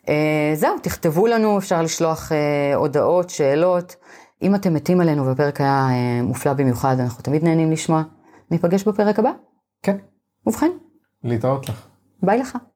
אה, 0.10 0.52
זהו, 0.54 0.80
תכתבו 0.82 1.28
לנו, 1.28 1.58
אפשר 1.58 1.82
לשלוח 1.82 2.32
אה, 2.32 2.76
הודעות, 2.76 3.30
שאלות. 3.30 3.96
אם 4.42 4.56
אתם 4.56 4.74
מתים 4.74 5.02
עלינו 5.02 5.26
והפרק 5.26 5.62
היה 5.62 5.88
אה, 5.92 6.22
מופלא 6.24 6.54
במיוחד, 6.54 6.96
אנחנו 7.00 7.24
תמיד 7.24 7.44
נהנים 7.44 7.72
לשמוע. 7.72 8.04
ניפגש 8.52 8.84
בפרק 8.84 9.20
הבא. 9.20 9.32
כן, 9.84 9.98
ובכן, 10.48 10.72
להתראות 11.24 11.70
לך. 11.70 11.88
ביי 12.24 12.38
לך. 12.38 12.58